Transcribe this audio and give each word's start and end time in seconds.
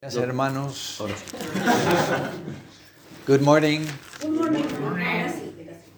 Gracias, 0.00 0.22
hermanos. 0.22 1.02
Good 3.26 3.40
morning. 3.40 3.80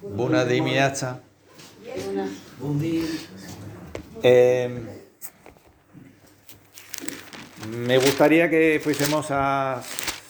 Buena 0.00 0.46
dimineața. 0.46 1.20
Eh, 4.22 4.80
me 7.68 7.98
gustaría 7.98 8.48
que 8.48 8.80
fuésemos 8.82 9.26
a 9.28 9.82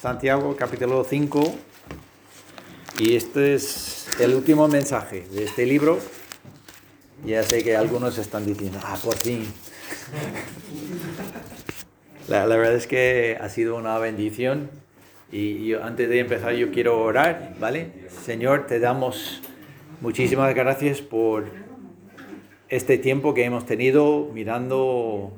Santiago 0.02 0.56
capítulo 0.56 1.06
5 1.08 1.54
y 2.98 3.14
este 3.14 3.54
es 3.54 4.08
el 4.18 4.34
último 4.34 4.66
mensaje 4.66 5.28
de 5.30 5.44
este 5.44 5.64
libro. 5.64 6.00
Ya 7.24 7.44
sé 7.44 7.62
que 7.62 7.76
algunos 7.76 8.18
están 8.18 8.44
diciendo, 8.44 8.80
ah, 8.82 8.98
por 9.00 9.16
fin. 9.16 9.46
La, 12.30 12.46
verdad 12.46 12.76
es 12.76 12.86
que 12.86 13.36
ha 13.40 13.48
sido 13.48 13.76
una 13.76 13.98
bendición 13.98 14.70
y 15.32 15.66
yo, 15.66 15.82
antes 15.82 16.08
de 16.08 16.20
empezar 16.20 16.54
yo 16.54 16.70
quiero 16.70 17.02
orar, 17.02 17.56
¿vale? 17.58 17.90
Señor, 18.22 18.68
te 18.68 18.78
damos 18.78 19.42
muchísimas 20.00 20.54
gracias 20.54 21.00
por 21.00 21.46
este 22.68 22.98
tiempo 22.98 23.34
que 23.34 23.42
hemos 23.42 23.66
tenido 23.66 24.30
mirando 24.32 25.32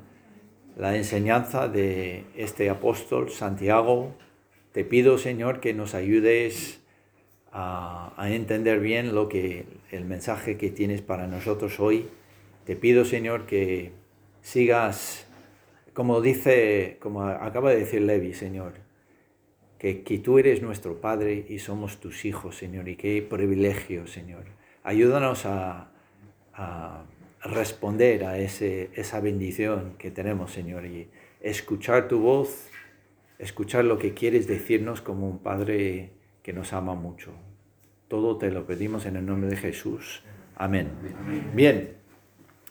la 0.77 0.95
enseñanza 0.95 1.67
de 1.67 2.27
este 2.37 2.69
apóstol 2.69 3.31
Santiago. 3.31 4.15
Te 4.73 4.85
pido, 4.85 5.17
Señor, 5.17 5.61
que 5.61 5.73
nos 5.73 5.95
ayudes 5.95 6.83
a 7.53 8.13
entender 8.29 8.81
bien 8.81 9.15
lo 9.15 9.31
que 9.31 9.65
el 9.93 10.05
mensaje 10.05 10.59
que 10.59 10.69
tienes 10.69 11.01
para 11.01 11.27
nosotros 11.27 11.81
hoy. 11.81 12.11
Te 12.67 12.77
pido, 12.77 13.07
Señor, 13.07 13.47
que 13.47 13.93
sigas 14.43 15.27
como 15.95 16.21
dice, 16.21 16.97
como 17.01 17.25
acaba 17.25 17.71
de 17.71 17.81
decir 17.81 18.03
Levi, 18.03 18.35
Señor, 18.35 18.75
que, 19.79 20.03
que, 20.03 20.19
tú 20.19 20.39
eres 20.39 20.63
nuestro 20.63 21.01
Padre 21.01 21.45
y 21.49 21.59
somos 21.59 22.01
tus 22.01 22.25
hijos, 22.25 22.57
Señor, 22.57 22.89
y 22.89 22.97
qué 22.97 23.21
privilegio, 23.23 24.07
Señor. 24.07 24.45
Ayúdanos 24.85 25.45
a, 25.45 25.91
a 26.55 27.05
responder 27.43 28.25
a 28.25 28.39
ese, 28.39 28.91
esa 28.95 29.21
bendición 29.21 29.95
que 29.99 30.11
tenemos, 30.11 30.53
Señor, 30.53 30.87
y 30.87 31.09
escuchar 31.41 32.09
tu 32.09 32.21
voz, 32.21 32.69
escuchar 33.39 33.85
lo 33.85 33.99
que 33.99 34.15
quieres 34.15 34.47
decirnos 34.47 35.01
como 35.01 35.29
un 35.29 35.39
Padre 35.39 36.11
que 36.43 36.53
nos 36.53 36.73
ama 36.73 36.95
mucho. 36.95 37.33
Todo 38.09 38.39
te 38.39 38.51
lo 38.51 38.67
pedimos 38.67 39.07
en 39.07 39.17
el 39.17 39.27
nombre 39.27 39.51
de 39.51 39.57
Jesús. 39.57 40.23
Amén. 40.57 40.91
Bien. 41.55 41.95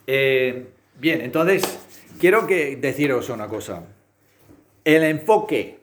Eh, 0.08 0.68
bien, 1.00 1.22
entonces 1.22 1.81
quiero 2.22 2.46
que 2.46 2.76
deciros 2.76 3.30
una 3.30 3.48
cosa. 3.48 3.84
El 4.86 5.04
enfoque, 5.04 5.80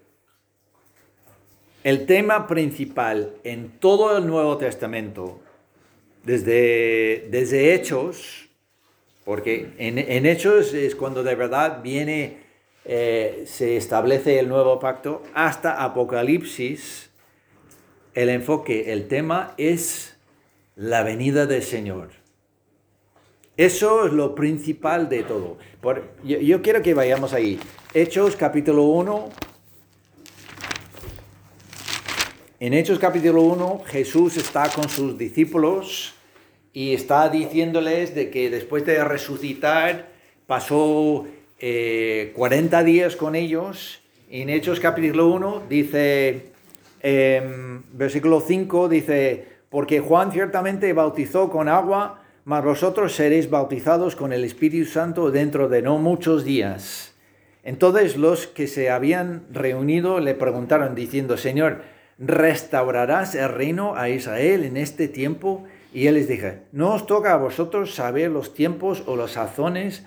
el 1.83 2.07
tema 2.07 2.47
principal 2.47 3.35
en 3.43 3.81
todo 3.81 4.17
el 4.17 4.27
Nuevo 4.27 4.57
Testamento, 4.57 5.41
desde, 6.23 7.27
desde 7.31 7.75
Hechos, 7.75 8.49
porque 9.25 9.73
en, 9.79 10.27
Hechos 10.27 10.75
es 10.75 10.95
cuando 10.95 11.25
de 11.25 11.35
verdad 11.35 11.83
viene, 11.83 12.39
eh, 12.85 13.43
se 13.47 13.77
establece 13.77 14.39
el 14.39 14.49
nuevo 14.49 14.79
pacto, 14.79 15.25
hasta 15.35 15.83
Apocalipsis, 15.83 17.11
el 18.15 18.29
enfoque, 18.29 18.93
el 18.93 19.09
tema 19.09 19.55
es 19.59 20.17
la 20.77 21.03
venida 21.03 21.47
del 21.47 21.65
Señor. 21.65 22.18
Eso 23.59 24.07
es 24.07 24.13
lo 24.13 24.37
principal 24.37 25.09
de 25.09 25.25
todo. 25.25 25.59
Yo, 26.23 26.63
quiero 26.63 26.81
que 26.81 26.95
vayamos 26.95 27.33
ahí. 27.33 27.59
Hechos 27.93 28.37
capítulo 28.37 28.85
1. 28.85 29.31
En 32.61 32.73
Hechos 32.73 33.01
capítulo 33.01 33.43
1 33.43 33.83
Jesús 33.85 34.37
está 34.37 34.69
con 34.69 34.89
sus 34.89 35.19
discípulos 35.19 36.15
y 36.73 36.95
está 36.95 37.29
diciéndoles 37.31 38.15
de 38.15 38.31
que 38.31 38.49
después 38.49 38.87
de 38.87 39.03
resucitar 39.03 40.09
pasó 40.47 41.27
eh, 41.59 42.33
40 42.37 42.85
días 42.85 43.17
con 43.17 43.35
ellos. 43.35 44.01
En 44.31 44.51
Hechos 44.51 44.79
capítulo 44.79 45.27
1 45.35 45.63
dice, 45.69 46.53
eh, 47.03 47.81
versículo 47.93 48.41
5 48.41 48.89
dice, 48.89 49.49
porque 49.69 49.99
Juan 49.99 50.31
ciertamente 50.31 50.93
bautizó 50.93 51.51
con 51.51 51.69
agua 51.69 52.23
mas 52.49 52.65
vosotros 52.65 53.13
seréis 53.13 53.51
bautizados 53.51 54.17
con 54.17 54.33
el 54.33 54.43
Espíritu 54.43 54.89
Santo 54.89 55.31
dentro 55.31 55.69
de 55.69 55.83
no 55.83 55.99
muchos 55.99 56.47
días. 56.47 57.15
Entonces 57.63 58.17
los 58.17 58.47
que 58.47 58.67
se 58.67 58.89
habían 58.89 59.45
reunido 59.53 60.19
le 60.19 60.33
preguntaron 60.33 60.95
diciendo, 60.95 61.37
Señor, 61.37 61.83
¿restaurarás 62.19 63.35
el 63.35 63.51
reino 63.51 63.97
a 63.97 64.09
Israel 64.09 64.65
en 64.65 64.79
este 64.79 65.09
tiempo? 65.09 65.65
Y 65.93 66.07
él 66.07 66.15
les 66.15 66.27
dijo, 66.27 66.49
no 66.73 66.95
os 66.95 67.07
toca 67.07 67.35
a 67.35 67.37
vosotros 67.37 67.95
saber 67.95 68.31
los 68.31 68.55
tiempos 68.55 69.03
o 69.05 69.15
las 69.15 69.33
sazones 69.33 70.07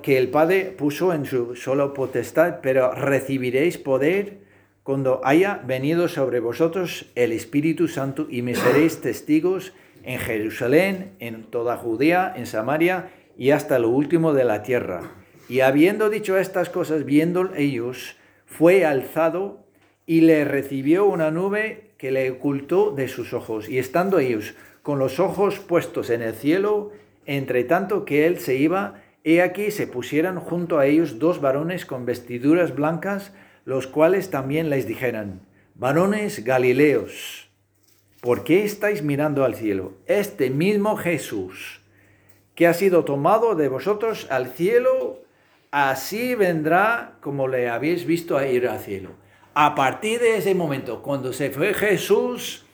que 0.00 0.16
el 0.16 0.30
Padre 0.30 0.74
puso 0.74 1.12
en 1.12 1.26
su 1.26 1.54
solo 1.54 1.92
potestad, 1.92 2.60
pero 2.62 2.92
recibiréis 2.92 3.76
poder 3.76 4.38
cuando 4.82 5.20
haya 5.22 5.60
venido 5.66 6.08
sobre 6.08 6.40
vosotros 6.40 7.10
el 7.14 7.32
Espíritu 7.32 7.88
Santo 7.88 8.26
y 8.30 8.40
me 8.40 8.54
seréis 8.54 9.02
testigos 9.02 9.74
en 10.06 10.18
Jerusalén, 10.20 11.12
en 11.18 11.42
toda 11.42 11.76
Judea, 11.76 12.32
en 12.34 12.46
Samaria 12.46 13.10
y 13.36 13.50
hasta 13.50 13.78
lo 13.78 13.90
último 13.90 14.32
de 14.32 14.44
la 14.44 14.62
tierra. 14.62 15.10
Y 15.48 15.60
habiendo 15.60 16.08
dicho 16.08 16.38
estas 16.38 16.70
cosas, 16.70 17.04
viendo 17.04 17.52
ellos, 17.54 18.16
fue 18.46 18.86
alzado 18.86 19.66
y 20.06 20.22
le 20.22 20.44
recibió 20.44 21.06
una 21.06 21.30
nube 21.30 21.90
que 21.98 22.12
le 22.12 22.30
ocultó 22.30 22.92
de 22.92 23.08
sus 23.08 23.32
ojos. 23.32 23.68
Y 23.68 23.78
estando 23.78 24.20
ellos 24.20 24.54
con 24.82 25.00
los 25.00 25.18
ojos 25.18 25.58
puestos 25.58 26.10
en 26.10 26.22
el 26.22 26.34
cielo, 26.34 26.92
entre 27.26 27.64
tanto 27.64 28.04
que 28.04 28.26
él 28.26 28.38
se 28.38 28.54
iba, 28.54 29.02
he 29.24 29.42
aquí 29.42 29.72
se 29.72 29.88
pusieron 29.88 30.38
junto 30.38 30.78
a 30.78 30.86
ellos 30.86 31.18
dos 31.18 31.40
varones 31.40 31.84
con 31.84 32.06
vestiduras 32.06 32.76
blancas, 32.76 33.32
los 33.64 33.88
cuales 33.88 34.30
también 34.30 34.70
les 34.70 34.86
dijeran, 34.86 35.40
varones 35.74 36.44
galileos, 36.44 37.45
¿Por 38.20 38.44
qué 38.44 38.64
estáis 38.64 39.02
mirando 39.02 39.44
al 39.44 39.54
cielo? 39.54 39.92
Este 40.06 40.50
mismo 40.50 40.96
Jesús 40.96 41.80
que 42.56 42.66
ha 42.66 42.74
sido 42.74 43.04
tomado 43.04 43.54
de 43.54 43.68
vosotros 43.68 44.26
al 44.30 44.48
cielo, 44.48 45.20
así 45.70 46.34
vendrá 46.34 47.18
como 47.20 47.48
le 47.48 47.68
habéis 47.68 48.06
visto 48.06 48.38
a 48.38 48.46
ir 48.46 48.66
al 48.66 48.80
cielo. 48.80 49.10
A 49.54 49.74
partir 49.74 50.20
de 50.20 50.38
ese 50.38 50.54
momento, 50.54 51.02
cuando 51.02 51.32
se 51.34 51.50
fue 51.50 51.74
Jesús, 51.74 52.64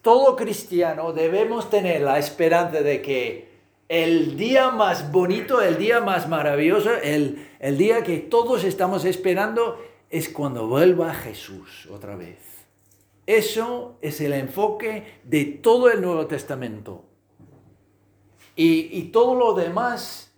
todo 0.00 0.34
cristiano 0.34 1.12
debemos 1.12 1.68
tener 1.68 2.00
la 2.00 2.18
esperanza 2.18 2.80
de 2.80 3.02
que 3.02 3.48
el 3.88 4.36
día 4.36 4.70
más 4.70 5.12
bonito, 5.12 5.60
el 5.60 5.76
día 5.76 6.00
más 6.00 6.28
maravilloso, 6.28 6.90
el, 7.02 7.46
el 7.60 7.76
día 7.76 8.02
que 8.02 8.18
todos 8.18 8.64
estamos 8.64 9.04
esperando, 9.04 9.78
es 10.10 10.30
cuando 10.30 10.66
vuelva 10.66 11.12
Jesús 11.12 11.86
otra 11.90 12.16
vez. 12.16 12.57
Eso 13.28 13.98
es 14.00 14.22
el 14.22 14.32
enfoque 14.32 15.20
de 15.22 15.44
todo 15.44 15.90
el 15.90 16.00
Nuevo 16.00 16.26
Testamento. 16.26 17.04
Y, 18.56 19.02
todo 19.12 19.34
lo 19.34 19.52
demás, 19.52 20.32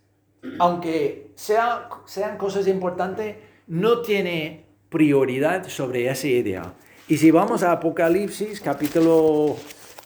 aunque 0.59 1.31
sea, 1.35 1.87
sean 2.05 2.37
cosas 2.37 2.67
importantes, 2.67 3.37
no 3.65 4.01
tiene 4.01 4.65
prioridad 4.89 5.69
sobre 5.69 6.09
esa 6.09 6.27
idea. 6.27 6.73
Y 7.07 7.15
si 7.15 7.31
vamos 7.31 7.63
a 7.63 7.71
Apocalipsis 7.71 8.59
capítulo 8.59 9.55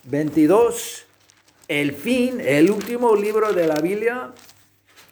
22, 0.03 1.07
el 1.67 1.91
fin, 1.91 2.39
el 2.39 2.69
último 2.69 3.15
libro 3.15 3.51
de 3.51 3.65
la 3.65 3.81
Biblia, 3.81 4.31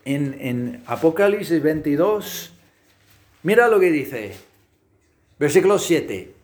en, 0.05 0.37
en 0.39 0.83
Apocalipsis 0.85 1.59
22, 1.63 2.53
mira 3.41 3.67
lo 3.67 3.79
que 3.79 3.89
dice, 3.89 4.35
versículo 5.39 5.79
7. 5.79 6.42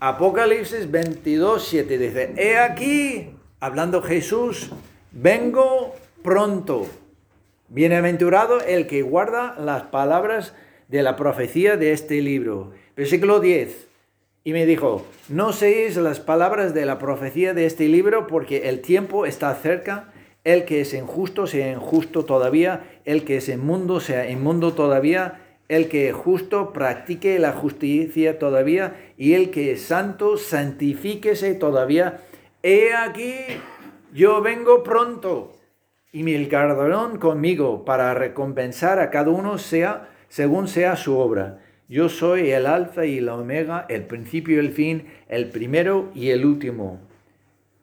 Apocalipsis 0.00 0.88
22, 0.92 1.66
7 1.70 1.98
dice, 1.98 2.32
he 2.36 2.56
aquí, 2.56 3.30
hablando 3.58 4.00
Jesús, 4.00 4.70
vengo 5.10 5.96
pronto. 6.22 6.86
Bienaventurado 7.68 8.60
el 8.60 8.86
que 8.86 9.02
guarda 9.02 9.56
las 9.58 9.82
palabras 9.84 10.54
de 10.86 11.02
la 11.02 11.16
profecía 11.16 11.76
de 11.76 11.90
este 11.90 12.22
libro. 12.22 12.70
Versículo 12.96 13.40
10. 13.40 13.88
Y 14.44 14.52
me 14.52 14.66
dijo, 14.66 15.04
no 15.28 15.52
seáis 15.52 15.96
las 15.96 16.20
palabras 16.20 16.74
de 16.74 16.86
la 16.86 16.98
profecía 17.00 17.52
de 17.52 17.66
este 17.66 17.88
libro 17.88 18.28
porque 18.28 18.68
el 18.68 18.82
tiempo 18.82 19.26
está 19.26 19.52
cerca. 19.56 20.12
El 20.44 20.64
que 20.64 20.82
es 20.82 20.94
injusto 20.94 21.48
sea 21.48 21.72
injusto 21.72 22.24
todavía. 22.24 23.00
El 23.04 23.24
que 23.24 23.38
es 23.38 23.48
inmundo 23.48 23.98
sea 23.98 24.30
inmundo 24.30 24.74
todavía 24.74 25.40
el 25.68 25.88
que 25.88 26.08
es 26.08 26.14
justo 26.14 26.72
practique 26.72 27.38
la 27.38 27.52
justicia 27.52 28.38
todavía, 28.38 28.96
y 29.16 29.34
el 29.34 29.50
que 29.50 29.72
es 29.72 29.82
santo 29.82 30.36
santifíquese 30.36 31.54
todavía. 31.54 32.20
He 32.62 32.94
aquí, 32.94 33.34
yo 34.12 34.40
vengo 34.40 34.82
pronto, 34.82 35.52
y 36.10 36.22
mi 36.22 36.42
galardón 36.46 37.18
conmigo, 37.18 37.84
para 37.84 38.14
recompensar 38.14 38.98
a 38.98 39.10
cada 39.10 39.30
uno 39.30 39.58
sea 39.58 40.08
según 40.28 40.68
sea 40.68 40.96
su 40.96 41.16
obra. 41.16 41.60
yo 41.88 42.10
soy 42.10 42.50
el 42.50 42.66
alfa 42.66 43.06
y 43.06 43.18
el 43.18 43.30
omega, 43.30 43.86
el 43.88 44.02
principio 44.02 44.56
y 44.56 44.58
el 44.58 44.72
fin, 44.72 45.06
el 45.28 45.48
primero 45.48 46.10
y 46.14 46.28
el 46.30 46.44
último. 46.44 47.00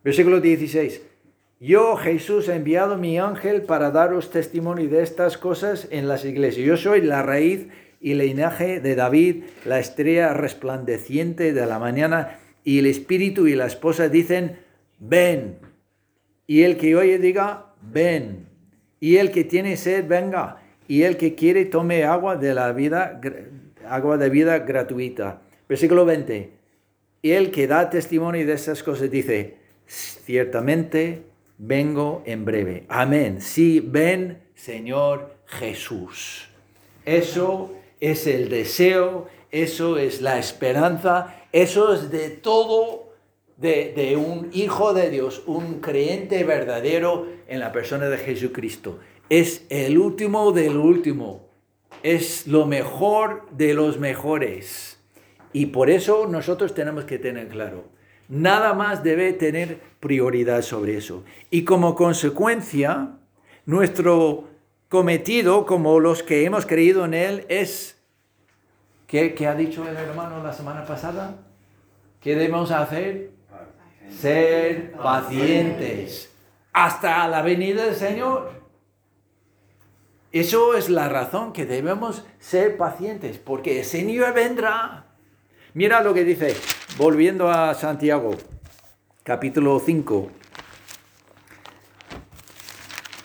Versículo 0.03 0.41
16. 0.41 1.01
Yo, 1.59 1.95
Jesús, 1.95 2.49
he 2.49 2.55
enviado 2.55 2.97
mi 2.97 3.17
ángel 3.17 3.61
para 3.61 3.89
daros 3.89 4.29
testimonio 4.29 4.89
de 4.89 5.01
estas 5.01 5.37
cosas 5.37 5.87
en 5.89 6.09
las 6.09 6.25
iglesias. 6.25 6.67
Yo 6.67 6.75
soy 6.75 6.99
la 6.99 7.23
raíz 7.23 7.67
y 8.01 8.13
linaje 8.13 8.81
de 8.81 8.95
David, 8.95 9.45
la 9.63 9.79
estrella 9.79 10.33
resplandeciente 10.33 11.53
de 11.53 11.65
la 11.65 11.79
mañana, 11.79 12.39
y 12.65 12.79
el 12.79 12.87
espíritu 12.87 13.47
y 13.47 13.55
la 13.55 13.67
esposa 13.67 14.09
dicen, 14.09 14.57
ven. 14.99 15.59
Y 16.45 16.63
el 16.63 16.75
que 16.75 16.95
oye 16.97 17.19
diga, 17.19 17.67
ven. 17.81 18.47
Y 18.99 19.15
el 19.17 19.31
que 19.31 19.45
tiene 19.45 19.77
sed, 19.77 20.05
venga. 20.07 20.57
Y 20.89 21.03
el 21.03 21.15
que 21.15 21.35
quiere, 21.35 21.63
tome 21.63 22.03
agua 22.03 22.35
de 22.35 22.53
la 22.53 22.73
vida, 22.73 23.21
agua 23.87 24.17
de 24.17 24.29
vida 24.29 24.59
gratuita. 24.59 25.41
Versículo 25.69 26.05
20. 26.05 26.51
Y 27.21 27.31
el 27.31 27.49
que 27.49 27.65
da 27.65 27.89
testimonio 27.89 28.45
de 28.45 28.53
estas 28.53 28.83
cosas 28.83 29.09
dice, 29.09 29.55
ciertamente 29.87 31.23
vengo 31.57 32.23
en 32.25 32.45
breve. 32.45 32.85
Amén. 32.89 33.41
Sí, 33.41 33.79
ven, 33.79 34.43
Señor 34.55 35.35
Jesús. 35.45 36.49
Eso 37.05 37.71
es 37.99 38.27
el 38.27 38.49
deseo, 38.49 39.27
eso 39.51 39.97
es 39.97 40.21
la 40.21 40.39
esperanza, 40.39 41.43
eso 41.51 41.93
es 41.93 42.11
de 42.11 42.29
todo 42.29 43.05
de, 43.57 44.17
un 44.17 44.49
hijo 44.53 44.93
de 44.93 45.09
Dios, 45.09 45.43
un 45.45 45.79
creyente 45.79 46.43
verdadero 46.43 47.27
en 47.47 47.59
la 47.59 47.71
persona 47.71 48.09
de 48.09 48.17
Jesucristo. 48.17 48.99
Es 49.29 49.65
el 49.69 49.97
último 49.97 50.51
del 50.51 50.77
último, 50.77 51.47
es 52.03 52.47
lo 52.47 52.65
mejor 52.65 53.49
de 53.51 53.73
los 53.73 53.99
mejores. 53.99 54.99
Y 55.53 55.67
por 55.67 55.89
eso 55.89 56.27
nosotros 56.27 56.73
tenemos 56.73 57.05
que 57.05 57.17
tener 57.17 57.47
claro, 57.47 57.85
nada 58.27 58.73
más 58.73 59.03
debe 59.03 59.33
tener 59.33 59.79
prioridad 59.99 60.61
sobre 60.61 60.97
eso. 60.97 61.23
Y 61.49 61.63
como 61.63 61.95
consecuencia, 61.95 63.09
nuestro 63.65 64.45
cometido, 64.89 65.65
como 65.65 65.99
los 65.99 66.23
que 66.23 66.45
hemos 66.45 66.65
creído 66.65 67.05
en 67.05 67.13
Él, 67.13 67.45
es, 67.49 67.97
¿qué, 69.07 69.35
ha 69.47 69.55
dicho 69.55 69.87
el 69.87 69.95
hermano 69.95 70.43
la 70.43 70.53
semana 70.53 70.85
pasada? 70.85 71.37
¿Qué 72.21 72.35
debemos 72.35 72.71
hacer? 72.71 73.31
Ser 74.09 74.91
pacientes 74.91 76.31
hasta 76.71 77.27
la 77.27 77.41
venida 77.41 77.85
del 77.85 77.95
Señor. 77.95 78.51
Eso 80.31 80.75
es 80.75 80.89
la 80.89 81.07
razón 81.07 81.53
que 81.53 81.65
debemos 81.65 82.25
ser 82.39 82.75
pacientes, 82.75 83.37
porque 83.37 83.79
el 83.79 83.85
Señor 83.85 84.33
vendrá. 84.33 85.05
Mira 85.73 86.01
lo 86.01 86.13
que 86.13 86.25
dice, 86.25 86.55
volviendo 86.97 87.49
a 87.49 87.73
Santiago, 87.73 88.35
capítulo 89.23 89.79
5. 89.79 90.29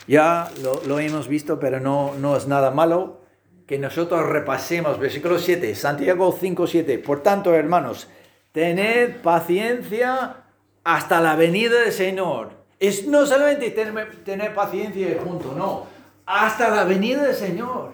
Ya 0.09 0.51
lo, 0.87 0.99
hemos 0.99 1.29
visto, 1.29 1.61
pero 1.61 1.79
no, 1.79 2.15
no 2.19 2.37
es 2.37 2.49
nada 2.49 2.73
malo 2.73 3.21
que 3.67 3.79
nosotros 3.79 4.27
repasemos. 4.27 4.99
Versículo 4.99 5.39
7, 5.39 5.75
Santiago 5.77 6.37
5, 6.39 6.67
7. 6.67 6.99
Por 6.99 7.23
tanto, 7.23 7.55
hermanos, 7.55 8.09
tened 8.51 9.21
paciencia 9.23 10.39
hasta 10.83 11.21
la 11.21 11.37
venida 11.37 11.81
del 11.81 11.93
Señor. 11.93 12.51
Es 12.81 13.07
no 13.07 13.25
solamente 13.25 13.71
tener, 13.71 14.25
tener 14.25 14.55
paciencia 14.55 15.21
junto, 15.23 15.55
no, 15.55 15.87
hasta 16.27 16.71
la 16.71 16.85
venida 16.85 17.23
del 17.23 17.37
Señor. 17.37 17.93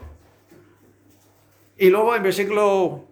Y 1.77 1.91
luego 1.91 2.17
en 2.17 2.23
versículo 2.23 3.05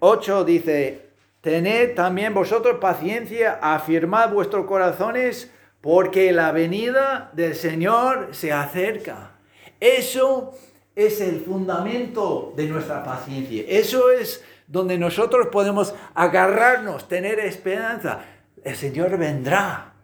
8 0.00 0.44
dice, 0.44 1.07
tened 1.48 1.94
también 1.94 2.34
vosotros 2.34 2.76
paciencia, 2.78 3.58
afirmad 3.62 4.32
vuestros 4.32 4.66
corazones 4.66 5.50
porque 5.80 6.30
la 6.32 6.52
venida 6.52 7.30
del 7.32 7.54
Señor 7.54 8.28
se 8.32 8.52
acerca. 8.52 9.38
Eso 9.80 10.52
es 10.94 11.22
el 11.22 11.40
fundamento 11.40 12.52
de 12.54 12.66
nuestra 12.66 13.02
paciencia. 13.02 13.64
Eso 13.66 14.10
es 14.10 14.44
donde 14.66 14.98
nosotros 14.98 15.46
podemos 15.50 15.94
agarrarnos, 16.14 17.08
tener 17.08 17.38
esperanza. 17.38 18.20
El 18.62 18.76
Señor 18.76 19.16
vendrá. 19.16 19.94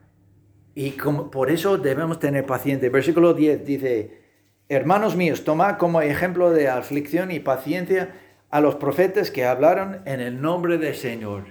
Y 0.75 0.93
como, 0.93 1.31
por 1.31 1.51
eso 1.51 1.77
debemos 1.77 2.19
tener 2.21 2.47
paciencia. 2.47 2.89
Versículo 2.89 3.35
10 3.35 3.67
dice, 3.67 4.23
hermanos 4.71 5.15
míos, 5.15 5.45
tomad 5.45 5.77
como 5.77 6.01
ejemplo 6.01 6.51
de 6.51 6.69
aflicción 6.69 7.31
y 7.31 7.41
paciencia 7.41 8.15
a 8.55 8.61
los 8.61 8.77
profetas 8.77 9.33
que 9.33 9.45
hablaron 9.45 10.03
en 10.05 10.21
el 10.21 10.41
nombre 10.41 10.79
del 10.79 10.95
Señor. 10.95 11.43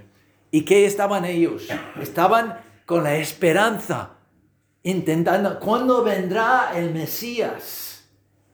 ¿Y 0.51 0.63
qué 0.63 0.85
estaban 0.85 1.25
ellos? 1.25 1.67
Estaban 2.01 2.61
con 2.85 3.03
la 3.03 3.17
esperanza, 3.17 4.11
intentando, 4.83 5.59
¿cuándo 5.59 6.01
vendrá 6.01 6.71
el 6.73 6.93
Mesías? 6.93 8.05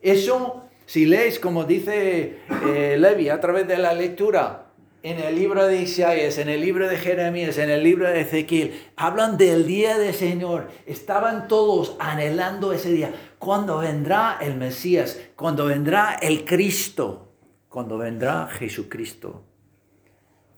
Eso, 0.02 0.64
si 0.88 1.06
lees, 1.06 1.38
como 1.38 1.64
dice 1.64 2.40
eh, 2.66 2.98
Levi 2.98 3.30
a 3.30 3.40
través 3.40 3.68
de 3.68 3.78
la 3.78 3.94
lectura, 3.94 4.72
en 5.04 5.20
el 5.20 5.36
libro 5.36 5.68
de 5.68 5.84
Isaías, 5.84 6.40
en 6.40 6.50
el 6.50 6.62
libro 6.62 6.90
de 6.90 6.98
Jeremías, 6.98 7.60
en 7.60 7.70
el 7.70 7.84
libro 7.84 8.10
de 8.10 8.22
Ezequiel, 8.22 8.82
hablan 8.96 9.38
del 9.38 9.68
día 9.68 10.00
del 10.00 10.16
Señor. 10.16 10.70
Estaban 10.88 11.48
todos 11.48 11.96
anhelando 12.00 12.74
ese 12.74 12.94
día. 12.94 13.14
¿Cuándo 13.38 13.78
vendrá 13.78 14.40
el 14.42 14.56
Mesías? 14.56 15.20
¿Cuándo 15.36 15.66
vendrá 15.66 16.18
el 16.20 16.46
Cristo? 16.46 17.29
¿Cuándo 17.70 18.00
vendrá 18.00 18.48
Jesucristo? 18.48 19.44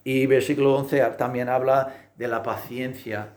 Y 0.04 0.25
versículo 0.25 0.75
11 0.78 1.02
también 1.18 1.50
habla 1.50 2.12
de 2.16 2.28
la 2.28 2.42
paciencia. 2.42 3.34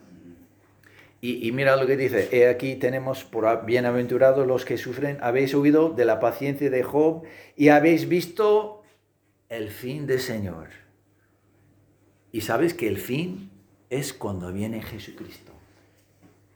Y, 1.20 1.50
mira 1.52 1.76
lo 1.76 1.86
que 1.86 1.96
dice, 1.96 2.28
he 2.32 2.48
aquí 2.48 2.76
tenemos 2.76 3.24
por 3.24 3.64
bienaventurados 3.64 4.46
los 4.46 4.66
que 4.66 4.76
sufren, 4.76 5.16
habéis 5.22 5.54
oído 5.54 5.88
de 5.88 6.04
la 6.04 6.20
paciencia 6.20 6.68
de 6.68 6.82
Job 6.82 7.22
y 7.56 7.68
habéis 7.68 8.08
visto 8.10 8.82
el 9.48 9.70
fin 9.70 10.06
del 10.06 10.20
Señor. 10.20 10.68
Y 12.30 12.42
sabes 12.42 12.74
que 12.74 12.88
el 12.88 12.98
fin 12.98 13.50
es 13.88 14.12
cuando 14.12 14.52
viene 14.52 14.82
Jesucristo. 14.82 15.52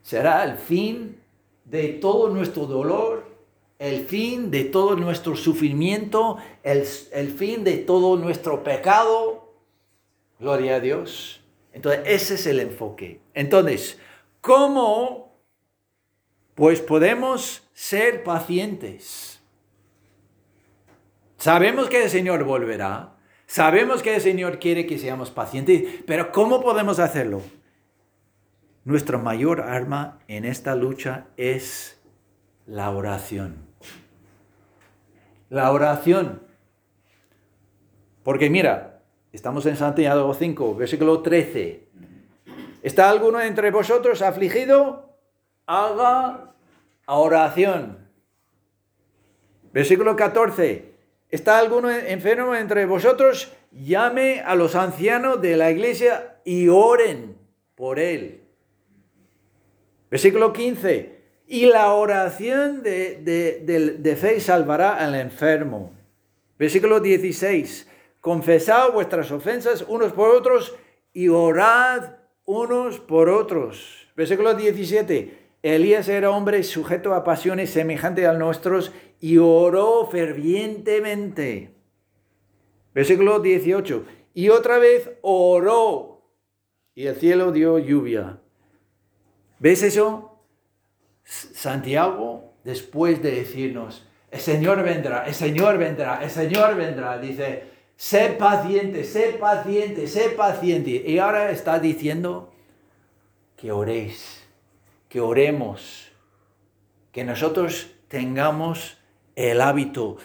Será 0.03 0.45
el 0.45 0.59
fin 0.59 1.17
de 1.65 1.89
todo 1.95 2.29
nuestro 2.29 2.67
dolor, 2.67 3.28
el 3.79 4.07
fin 4.07 4.51
de 4.51 4.65
todo 4.65 4.97
nuestro 4.97 5.37
sufrimiento, 5.37 6.39
el, 6.63 6.85
el 7.13 7.31
fin 7.31 7.65
de 7.65 7.79
todo 7.79 8.17
nuestro 8.17 8.63
pecado, 8.65 9.49
Gloria 10.39 10.77
a 10.77 10.81
Dios. 10.81 11.41
Entonces, 11.73 12.03
ese 12.07 12.35
es 12.35 12.47
el 12.47 12.61
enfoque. 12.61 13.21
Entonces, 13.35 13.99
¿cómo? 14.41 15.37
Pues 16.55 16.81
podemos 16.81 17.69
ser 17.73 18.23
pacientes. 18.23 19.41
Sabemos 21.39 21.89
que 21.89 22.05
el 22.05 22.11
Señor 22.11 22.45
volverá. 22.45 23.17
Sabemos 23.47 24.03
que 24.03 24.15
el 24.15 24.21
Señor 24.21 24.59
quiere 24.59 24.87
que 24.87 24.99
seamos 24.99 25.31
pacientes. 25.31 26.03
Pero 26.07 26.33
¿cómo 26.33 26.63
podemos 26.63 26.99
hacerlo? 26.99 27.43
Nuestra 28.85 29.19
mayor 29.19 29.61
arma 29.61 30.21
en 30.29 30.45
esta 30.45 30.75
lucha 30.75 31.27
es 31.37 32.01
la 32.67 32.91
oración. 32.91 33.68
La 35.49 35.73
oración. 35.73 36.43
Porque 38.23 38.51
mira, 38.51 38.99
Estamos 39.31 39.67
en 39.67 39.77
Santiago 39.77 40.33
5, 40.33 40.75
versículo 40.75 41.21
13. 41.21 41.87
¿Está 42.83 43.11
alguno 43.11 43.41
entre 43.43 43.71
vosotros 43.71 44.23
afligido? 44.23 45.17
Haga 45.67 46.55
oración. 47.07 48.09
Versículo 49.71 50.17
14. 50.17 50.95
¿Está 51.31 51.59
alguno 51.59 51.91
enfermo 51.91 52.55
entre 52.55 52.87
vosotros? 52.87 53.53
Llame 53.71 54.41
a 54.41 54.55
los 54.55 54.75
ancianos 54.75 55.43
de 55.43 55.57
la 55.57 55.71
iglesia 55.71 56.41
y 56.43 56.69
oren 56.69 57.37
por 57.75 57.99
él. 57.99 58.45
Versículo 60.11 60.55
15. 60.55 61.18
Y 61.49 61.67
la 61.67 61.95
oración 61.95 62.83
de, 62.83 63.17
de, 63.25 63.97
de 63.99 64.17
fe 64.17 64.39
salvará 64.39 64.97
al 64.97 65.15
enfermo. 65.15 65.93
Versículo 66.59 67.01
16 67.01 67.89
confesad 68.21 68.93
vuestras 68.93 69.31
ofensas 69.31 69.85
unos 69.89 70.13
por 70.13 70.29
otros 70.31 70.75
y 71.15 71.29
orad 71.29 72.17
unos 72.45 73.01
por 73.01 73.31
otros. 73.31 74.09
Versículo 74.17 74.55
17. 74.55 75.39
Elías 75.63 76.09
era 76.09 76.31
hombre 76.31 76.63
sujeto 76.63 77.15
a 77.15 77.25
pasiones 77.25 77.71
semejantes 77.71 78.27
a 78.27 78.35
nuestros 78.35 78.93
y 79.21 79.39
oró 79.39 80.07
fervientemente. 80.11 81.75
Versículo 82.95 83.41
18. 83.41 84.05
Y 84.35 84.51
otra 84.51 84.79
vez 84.79 85.11
oró 85.23 86.23
y 86.95 87.07
el 87.07 87.17
cielo 87.17 87.53
dio 87.53 87.79
lluvia. 87.79 88.41
¿Ves 89.59 89.83
eso? 89.83 90.38
Santiago, 91.29 92.55
después 92.65 93.23
de 93.23 93.33
decirnos, 93.33 94.07
el 94.31 94.41
Señor 94.41 94.83
vendrá, 94.83 95.27
el 95.27 95.35
Señor 95.35 95.77
vendrá, 95.77 96.23
el 96.23 96.31
Señor 96.31 96.75
vendrá, 96.75 97.19
dice, 97.19 97.65
sé 97.97 98.31
paciente, 98.39 99.05
sé 99.05 99.37
paciente, 99.39 100.07
sé 100.07 100.31
paciente. 100.31 100.91
Y 101.07 101.19
ahora 101.19 101.51
está 101.51 101.79
diciendo 101.79 102.51
que 103.57 103.73
oréis, 103.73 104.43
que 105.09 105.21
oremos, 105.21 106.09
que 107.13 107.25
nosotros 107.25 107.91
tengamos 108.09 108.97
el 109.37 109.61
hábito, 109.61 110.17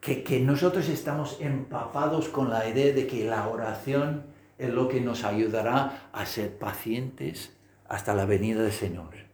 que, 0.00 0.22
que 0.22 0.40
nosotros 0.40 0.88
estamos 0.88 1.38
empapados 1.40 2.28
con 2.28 2.48
la 2.48 2.66
idea 2.66 2.94
de 2.94 3.06
que 3.06 3.24
la 3.24 3.48
oración 3.48 4.24
es 4.58 4.70
lo 4.70 4.88
que 4.88 5.00
nos 5.02 5.24
ayudará 5.24 6.08
a 6.12 6.24
ser 6.24 6.56
pacientes 6.56 7.54
hasta 7.86 8.14
la 8.14 8.24
venida 8.24 8.62
del 8.62 8.72
Señor. 8.72 9.26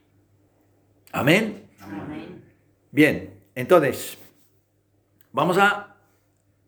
Amén. 1.12 1.68
Amén. 1.80 2.42
Bien, 2.90 3.30
entonces, 3.54 4.18
vamos 5.32 5.58
a 5.58 5.94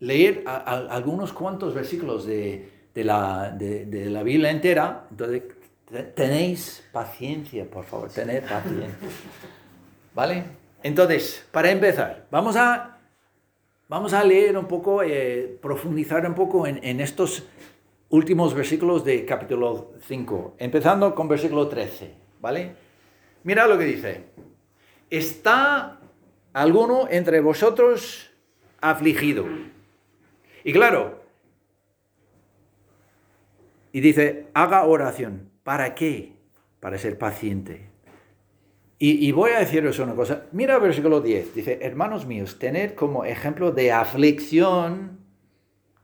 leer 0.01 0.43
a- 0.47 0.57
a- 0.57 0.95
algunos 0.95 1.33
cuantos 1.33 1.75
versículos 1.75 2.27
de, 2.27 2.69
de 2.95 3.05
la, 3.05 3.51
de- 3.51 3.87
de 3.87 4.07
la 4.11 4.23
Biblia 4.23 4.51
entera. 4.51 5.07
Entonces, 5.11 5.43
te- 5.91 6.03
tenéis 6.03 6.85
paciencia, 6.93 7.69
por 7.69 7.85
favor, 7.85 8.11
tened 8.11 8.43
paciencia. 8.43 8.89
¿Vale? 10.15 10.45
Entonces, 10.83 11.47
para 11.51 11.71
empezar, 11.71 12.27
vamos 12.31 12.57
a, 12.57 12.99
vamos 13.89 14.13
a 14.13 14.23
leer 14.23 14.57
un 14.59 14.67
poco, 14.67 15.03
eh, 15.03 15.59
profundizar 15.63 16.27
un 16.27 16.35
poco 16.35 16.67
en, 16.67 16.79
en 16.85 17.01
estos 17.01 17.45
últimos 18.11 18.55
versículos 18.55 19.05
de 19.05 19.25
capítulo 19.25 19.93
5, 20.07 20.55
empezando 20.59 21.15
con 21.15 21.27
versículo 21.27 21.67
13, 21.69 22.13
¿vale? 22.41 22.84
Mira 23.45 23.67
lo 23.67 23.79
que 23.79 23.85
dice. 23.85 24.25
¿Está 25.11 26.01
alguno 26.53 27.07
entre 27.09 27.41
vosotros 27.41 28.31
afligido? 28.81 29.47
Y 30.65 30.73
claro, 30.73 31.25
y 33.95 34.01
dice, 34.01 34.49
haga 34.55 34.85
oración. 34.85 35.51
¿Para 35.63 35.95
qué? 35.95 36.33
Para 36.81 36.99
ser 36.99 37.17
paciente. 37.17 37.87
Y, 38.99 39.31
voy 39.33 39.53
a 39.53 39.61
deciros 39.61 40.01
una 40.01 40.15
cosa. 40.15 40.47
Mira 40.51 40.79
versículo 40.79 41.21
10. 41.21 41.55
Dice, 41.55 41.79
hermanos 41.81 42.27
míos, 42.27 42.59
tened 42.59 42.95
como 42.95 43.25
ejemplo 43.25 43.71
de 43.71 43.93
aflicción 43.93 45.21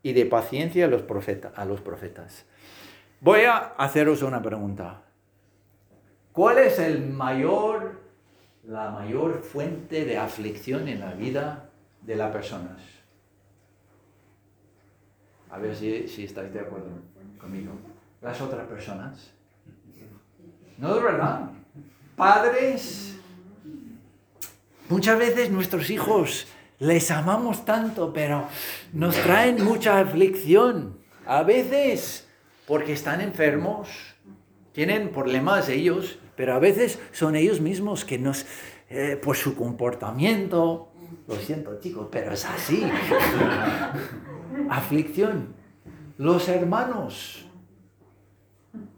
y 0.05 0.13
de 0.13 0.25
paciencia 0.27 0.85
a 0.85 0.89
los 0.89 1.03
profetas. 1.81 2.47
Voy 3.21 3.41
a 3.41 3.57
haceros 3.57 4.23
una 4.23 4.41
pregunta. 4.41 5.03
¿Cuál 6.33 6.59
es 6.59 6.79
el 6.79 7.09
mayor, 7.09 8.01
la 8.67 8.91
mayor 8.91 9.43
fuente 9.43 10.05
de 10.05 10.17
aflicción 10.17 10.89
en 10.89 11.01
la 11.01 11.13
vida 11.13 11.71
de 12.03 12.17
las 12.17 12.31
personas? 12.31 12.81
A 15.51 15.59
ver 15.59 15.75
si, 15.75 16.07
si 16.09 16.25
estáis 16.25 16.53
de 16.53 16.61
acuerdo 16.61 16.91
conmigo. 17.39 17.73
Las 18.23 18.41
otras 18.41 18.67
personas. 18.67 19.33
¿No 20.79 20.97
es 20.97 21.03
verdad? 21.03 21.51
Padres. 22.17 23.19
Muchas 24.89 25.19
veces 25.19 25.51
nuestros 25.51 25.91
hijos 25.91 26.47
les 26.79 27.11
amamos 27.11 27.65
tanto, 27.65 28.13
pero 28.13 28.47
nos 28.93 29.17
traen 29.17 29.65
mucha 29.65 30.01
aflicción. 30.01 30.99
A 31.27 31.43
veces 31.43 32.27
porque 32.67 32.93
están 32.93 33.21
enfermos, 33.21 33.89
tienen 34.73 35.11
problemas 35.11 35.69
ellos, 35.69 36.19
pero 36.37 36.55
a 36.55 36.59
veces 36.59 36.99
son 37.13 37.37
ellos 37.37 37.61
mismos 37.61 38.05
que 38.05 38.19
nos, 38.19 38.47
eh, 38.89 39.19
por 39.23 39.37
su 39.37 39.55
comportamiento, 39.57 40.89
lo 41.27 41.37
siento 41.37 41.79
chicos, 41.81 42.09
pero 42.11 42.33
es 42.33 42.45
así. 42.45 42.85
Aflicción. 44.69 45.55
Los 46.19 46.49
hermanos, 46.49 47.47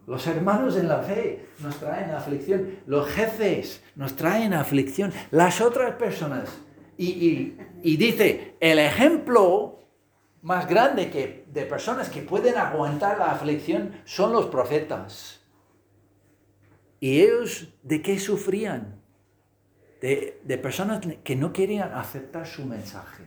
los 0.07 0.27
hermanos 0.27 0.77
en 0.77 0.89
la 0.89 0.99
fe 1.03 1.47
nos 1.61 1.77
traen 1.79 2.11
aflicción. 2.11 2.79
Los 2.87 3.09
jefes 3.09 3.83
nos 3.95 4.17
traen 4.17 4.55
aflicción. 4.55 5.13
Las 5.31 5.61
otras 5.61 5.95
personas. 5.97 6.49
Y, 6.99 7.55
y- 7.83 7.97
dice, 7.97 8.55
el 8.61 8.79
ejemplo 8.79 9.79
más 10.43 10.69
grande 10.69 11.11
que, 11.11 11.45
de 11.53 11.63
personas 11.63 12.09
que 12.09 12.23
pueden 12.23 12.57
aguantar 12.57 13.19
la 13.19 13.31
aflicción 13.33 13.93
son 14.05 14.33
los 14.33 14.47
profetas. 14.47 15.42
¿Y 17.03 17.21
ellos 17.21 17.67
de 17.83 18.01
qué 18.01 18.21
sufrían? 18.21 19.03
De, 20.01 20.59
personas 20.63 21.05
que 21.25 21.35
no 21.35 21.53
querían 21.53 21.93
aceptar 21.95 22.47
su 22.47 22.65
mensaje. 22.65 23.25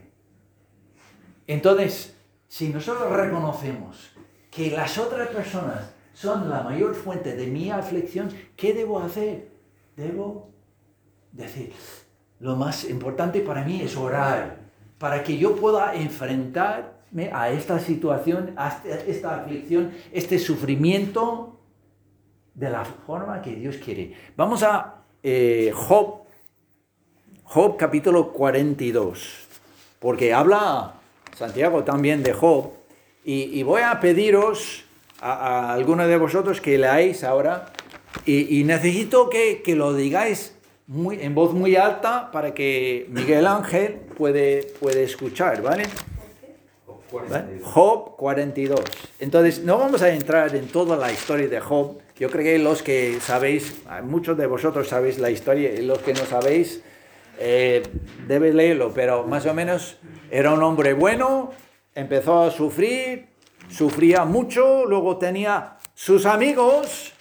Entonces, 1.46 2.15
si 2.48 2.70
nosotros 2.70 3.12
reconocemos 3.12 4.12
que 4.50 4.72
las 4.72 4.98
otras 4.98 5.27
personas 5.27 5.91
son 6.13 6.50
la 6.50 6.63
mayor 6.63 6.96
fuente 6.96 7.36
de 7.36 7.48
mi 7.48 7.70
aflicción, 7.70 8.29
¿qué 8.55 8.74
debo 8.74 9.01
hacer? 9.01 9.50
Debo 9.98 10.53
decir, 11.34 11.74
lo 12.39 12.55
más 12.55 12.89
importante 12.89 13.41
para 13.41 13.65
mí 13.65 13.82
es 13.82 13.98
orar, 13.98 14.58
para 14.98 15.22
que 15.22 15.38
yo 15.38 15.53
pueda 15.58 15.96
enfrentarme 15.96 17.29
a 17.34 17.50
esta 17.50 17.79
situación, 17.79 18.53
a 18.55 18.82
esta 19.05 19.41
aflicción, 19.41 19.91
este 20.13 20.39
sufrimiento 20.39 21.55
de 22.56 22.70
la 22.70 22.86
forma 22.86 23.42
que 23.42 23.52
Dios 23.52 23.78
quiere. 23.78 24.14
Vamos 24.36 24.64
a 24.64 25.04
eh, 25.22 25.72
Job, 25.74 26.24
Job 27.44 27.78
capítulo 27.78 28.32
42, 28.32 29.48
porque 30.00 30.34
habla 30.34 30.94
Santiago 31.36 31.84
también 31.84 32.24
de 32.24 32.34
Job, 32.34 32.72
y, 33.28 33.64
voy 33.64 33.82
a 33.82 34.00
pediros 34.00 34.86
a, 35.20 35.74
alguno 35.74 36.08
de 36.08 36.16
vosotros 36.16 36.62
que 36.62 36.78
leáis 36.78 37.24
ahora, 37.24 37.72
y, 38.24 38.60
y 38.60 38.64
necesito 38.64 39.30
que, 39.32 39.64
que 39.64 39.76
lo 39.76 39.96
digáis 39.96 40.56
muy, 40.88 41.20
en 41.22 41.34
voz 41.34 41.54
muy 41.54 41.76
alta 41.76 42.30
para 42.32 42.54
que 42.54 43.08
Miguel 43.10 43.48
Ángel 43.48 43.94
puede, 44.16 44.68
puede 44.80 45.04
escuchar, 45.04 45.62
¿vale? 45.62 45.86
¿Vale? 47.24 47.60
Job 47.64 48.16
42. 48.18 48.82
Entonces, 49.20 49.64
no 49.64 49.78
vamos 49.78 50.02
a 50.02 50.10
entrar 50.10 50.54
en 50.56 50.68
toda 50.68 50.98
la 50.98 51.12
historia 51.12 51.48
de 51.48 51.60
Job. 51.60 52.00
Yo 52.18 52.30
creo 52.30 52.44
que 52.44 52.60
los 52.60 52.84
que 52.84 53.20
sabéis, 53.22 53.82
muchos 54.04 54.38
de 54.38 54.46
vosotros 54.48 54.88
sabéis 54.88 55.20
la 55.20 55.30
historia, 55.30 55.74
y 55.74 55.82
los 55.82 56.00
que 56.00 56.14
no 56.14 56.26
sabéis, 56.26 56.82
eh, 57.40 57.84
leerlo, 58.28 58.92
pero 58.94 59.26
más 59.26 59.46
o 59.46 59.54
menos 59.54 59.98
era 60.32 60.52
un 60.54 60.64
hombre 60.64 60.94
bueno, 60.94 61.52
empezó 61.94 62.44
a 62.44 62.52
sufrir, 62.52 63.28
sufría 63.70 64.26
mucho, 64.26 64.86
luego 64.86 65.18
tenía 65.18 65.78
sus 65.94 66.26
amigos. 66.26 67.14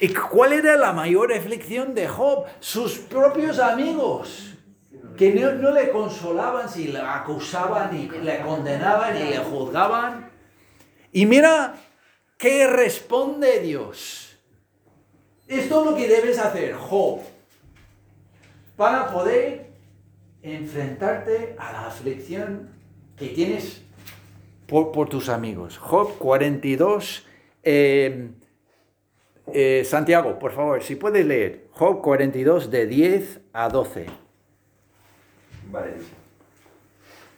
¿Y 0.00 0.08
cuál 0.08 0.52
era 0.52 0.76
la 0.76 0.92
mayor 0.92 1.32
aflicción 1.32 1.94
de 1.94 2.08
Job? 2.08 2.46
Sus 2.60 2.98
propios 2.98 3.58
amigos 3.58 4.53
que 5.16 5.34
no, 5.34 5.52
no 5.52 5.70
le 5.70 5.90
consolaban 5.90 6.68
si 6.68 6.88
le 6.88 7.00
acusaban 7.00 7.96
y 7.96 8.08
le 8.08 8.40
condenaban 8.40 9.16
y 9.16 9.30
le 9.30 9.38
juzgaban. 9.38 10.30
Y 11.12 11.26
mira 11.26 11.74
qué 12.38 12.66
responde 12.66 13.60
Dios. 13.60 14.38
Esto 15.46 15.80
es 15.80 15.90
lo 15.90 15.96
que 15.96 16.08
debes 16.08 16.38
hacer, 16.38 16.74
Job, 16.74 17.20
para 18.76 19.12
poder 19.12 19.70
enfrentarte 20.42 21.54
a 21.58 21.72
la 21.72 21.86
aflicción 21.86 22.70
que 23.16 23.28
tienes 23.28 23.82
por, 24.66 24.92
por 24.92 25.08
tus 25.08 25.28
amigos. 25.28 25.78
Job 25.78 26.16
42. 26.18 27.26
eh, 27.62 28.30
eh, 29.52 29.84
Santiago, 29.84 30.38
por 30.38 30.52
favor, 30.52 30.82
si 30.82 30.96
puedes 30.96 31.24
leer 31.26 31.66
Job 31.72 32.00
42 32.00 32.70
de 32.70 32.86
10 32.86 33.40
a 33.52 33.68
12. 33.68 34.23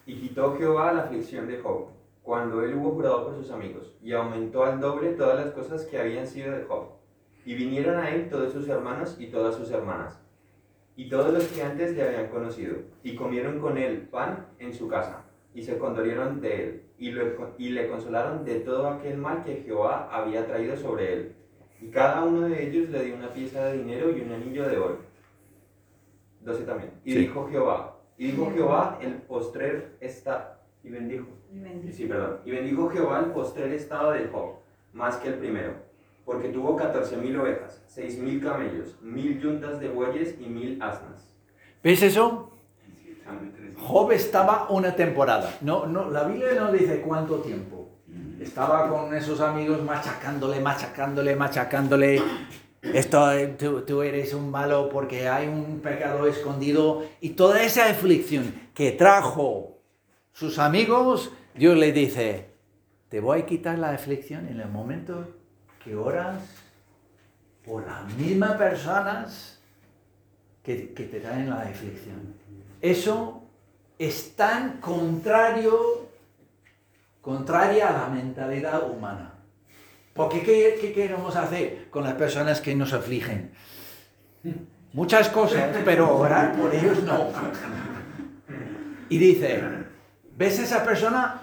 Y 0.05 0.15
quitó 0.21 0.55
Jehová 0.57 0.93
la 0.93 1.03
aflicción 1.03 1.47
de 1.47 1.59
Job, 1.59 1.87
cuando 2.23 2.61
él 2.63 2.75
hubo 2.75 2.91
jurado 2.91 3.25
por 3.25 3.35
sus 3.35 3.51
amigos, 3.51 3.93
y 4.01 4.13
aumentó 4.13 4.63
al 4.63 4.79
doble 4.79 5.11
todas 5.13 5.35
las 5.45 5.53
cosas 5.53 5.85
que 5.85 5.99
habían 5.99 6.27
sido 6.27 6.51
de 6.53 6.63
Job. 6.63 6.89
Y 7.45 7.55
vinieron 7.55 7.97
a 7.97 8.09
él 8.11 8.29
todos 8.29 8.53
sus 8.53 8.67
hermanos 8.67 9.15
y 9.19 9.27
todas 9.27 9.55
sus 9.55 9.71
hermanas, 9.71 10.19
y 10.95 11.09
todos 11.09 11.33
los 11.33 11.45
que 11.47 11.63
antes 11.63 11.95
le 11.95 12.03
habían 12.03 12.27
conocido, 12.27 12.75
y 13.03 13.15
comieron 13.15 13.59
con 13.59 13.77
él 13.77 14.07
pan 14.09 14.47
en 14.59 14.73
su 14.73 14.87
casa, 14.87 15.23
y 15.53 15.61
se 15.63 15.77
condolieron 15.77 16.41
de 16.41 16.63
él, 16.63 16.83
y, 16.99 17.11
lo- 17.11 17.53
y 17.57 17.69
le 17.69 17.87
consolaron 17.89 18.43
de 18.45 18.59
todo 18.61 18.87
aquel 18.87 19.17
mal 19.17 19.43
que 19.43 19.57
Jehová 19.63 20.09
había 20.11 20.45
traído 20.45 20.75
sobre 20.75 21.13
él. 21.13 21.35
Y 21.81 21.87
cada 21.89 22.23
uno 22.23 22.47
de 22.49 22.67
ellos 22.67 22.89
le 22.89 23.03
dio 23.05 23.15
una 23.15 23.31
pieza 23.31 23.65
de 23.65 23.77
dinero 23.77 24.09
y 24.09 24.21
un 24.21 24.31
anillo 24.31 24.67
de 24.67 24.77
oro. 24.77 24.97
12 26.41 26.63
también. 26.63 26.91
Y 27.05 27.11
Sí. 27.13 27.19
dijo 27.19 27.47
Jehová, 27.51 27.96
y 28.17 28.31
dijo 28.31 28.51
Jehová, 28.53 28.97
el 29.01 29.13
postrer 29.13 29.95
está, 29.99 30.59
y 30.83 30.89
bendijo. 30.89 31.27
Y 31.53 31.59
bendice. 31.59 31.93
Sí, 31.93 32.05
perdón. 32.05 32.39
Y 32.45 32.51
bendijo 32.51 32.89
Jehová 32.89 33.19
el 33.19 33.31
postrer 33.31 33.71
estado 33.73 34.11
de 34.11 34.27
Job, 34.27 34.55
más 34.93 35.17
que 35.17 35.29
el 35.29 35.35
primero, 35.35 35.73
porque 36.25 36.49
tuvo 36.49 36.75
catorce 36.75 37.15
mil 37.17 37.39
ovejas, 37.39 37.83
seis 37.87 38.17
mil 38.17 38.41
camellos, 38.43 38.95
mil 39.01 39.39
yuntas 39.39 39.79
de 39.79 39.89
bueyes 39.89 40.35
y 40.39 40.47
mil 40.47 40.81
asnas. 40.81 41.33
¿Ves 41.83 42.01
eso? 42.01 42.51
Job 43.77 44.11
estaba 44.11 44.67
una 44.69 44.95
temporada. 44.95 45.57
No, 45.61 45.85
no, 45.85 46.09
la 46.09 46.23
Biblia 46.23 46.53
no 46.55 46.71
dice 46.71 47.01
cuánto 47.01 47.41
tiempo. 47.41 47.89
Estaba 48.39 48.89
con 48.89 49.13
esos 49.13 49.41
amigos 49.41 49.83
machacándole, 49.83 50.59
machacándole, 50.59 51.35
machacándole. 51.35 52.21
Esto, 52.93 53.29
tú, 53.57 53.81
tú 53.81 54.01
eres 54.01 54.33
un 54.33 54.51
malo 54.51 54.89
porque 54.89 55.27
hay 55.27 55.47
un 55.47 55.79
pecado 55.79 56.27
escondido. 56.27 57.05
Y 57.21 57.31
toda 57.31 57.63
esa 57.63 57.89
aflicción 57.89 58.69
que 58.73 58.91
trajo 58.91 59.77
sus 60.33 60.59
amigos, 60.59 61.31
Dios 61.55 61.77
le 61.77 61.91
dice, 61.91 62.49
te 63.09 63.19
voy 63.19 63.41
a 63.41 63.45
quitar 63.45 63.79
la 63.79 63.91
aflicción 63.91 64.47
en 64.47 64.59
el 64.59 64.69
momento 64.69 65.27
que 65.83 65.95
oras 65.95 66.41
por 67.65 67.85
las 67.85 68.05
mismas 68.15 68.57
personas 68.57 69.59
que, 70.63 70.93
que 70.93 71.05
te 71.05 71.19
traen 71.19 71.49
la 71.49 71.61
aflicción. 71.61 72.35
Eso 72.81 73.43
es 73.97 74.35
tan 74.35 74.79
contrario, 74.79 76.09
contraria 77.21 77.89
a 77.89 77.93
la 77.93 78.09
mentalidad 78.09 78.89
humana. 78.89 79.36
Porque 80.17 80.41
¿qué, 80.41 80.77
¿qué, 80.81 80.93
queremos 80.93 81.35
hacer 81.35 81.89
con 81.91 82.03
las 82.03 82.15
personas 82.15 82.59
que 82.59 82.75
nos 82.75 82.91
afligen? 82.91 83.51
Muchas 84.91 85.29
cosas, 85.29 85.69
pero 85.85 86.17
orar 86.17 86.59
por 86.59 86.73
ellos 86.73 87.03
no. 87.03 87.29
Y 89.09 89.19
dice, 89.19 89.61
¿ves 90.35 90.57
esa 90.57 90.83
persona? 90.83 91.41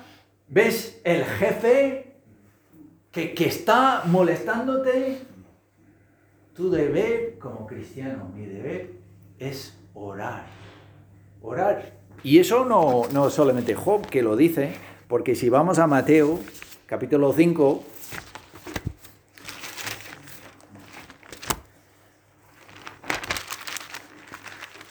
¿Ves 0.49 1.01
el 1.05 1.25
jefe 1.25 2.17
que, 3.13 3.33
que 3.33 3.47
está 3.47 4.03
molestándote? 4.07 5.21
Tu 6.55 6.71
deber 6.71 7.39
como 7.39 7.67
cristiano, 7.67 8.29
mi 8.35 8.45
deber 8.45 8.91
es 9.39 9.79
orar. 9.95 10.47
Orar. 11.43 11.93
Y 12.25 12.41
eso 12.41 12.65
no, 12.65 13.03
no 13.13 13.31
solamente 13.31 13.75
Job 13.75 14.07
que 14.09 14.23
lo 14.23 14.37
dice, 14.37 14.73
porque 15.07 15.35
si 15.35 15.49
vamos 15.49 15.79
a 15.79 15.87
Mateo, 15.87 16.41
capítulo 16.87 17.33
5, 17.33 17.85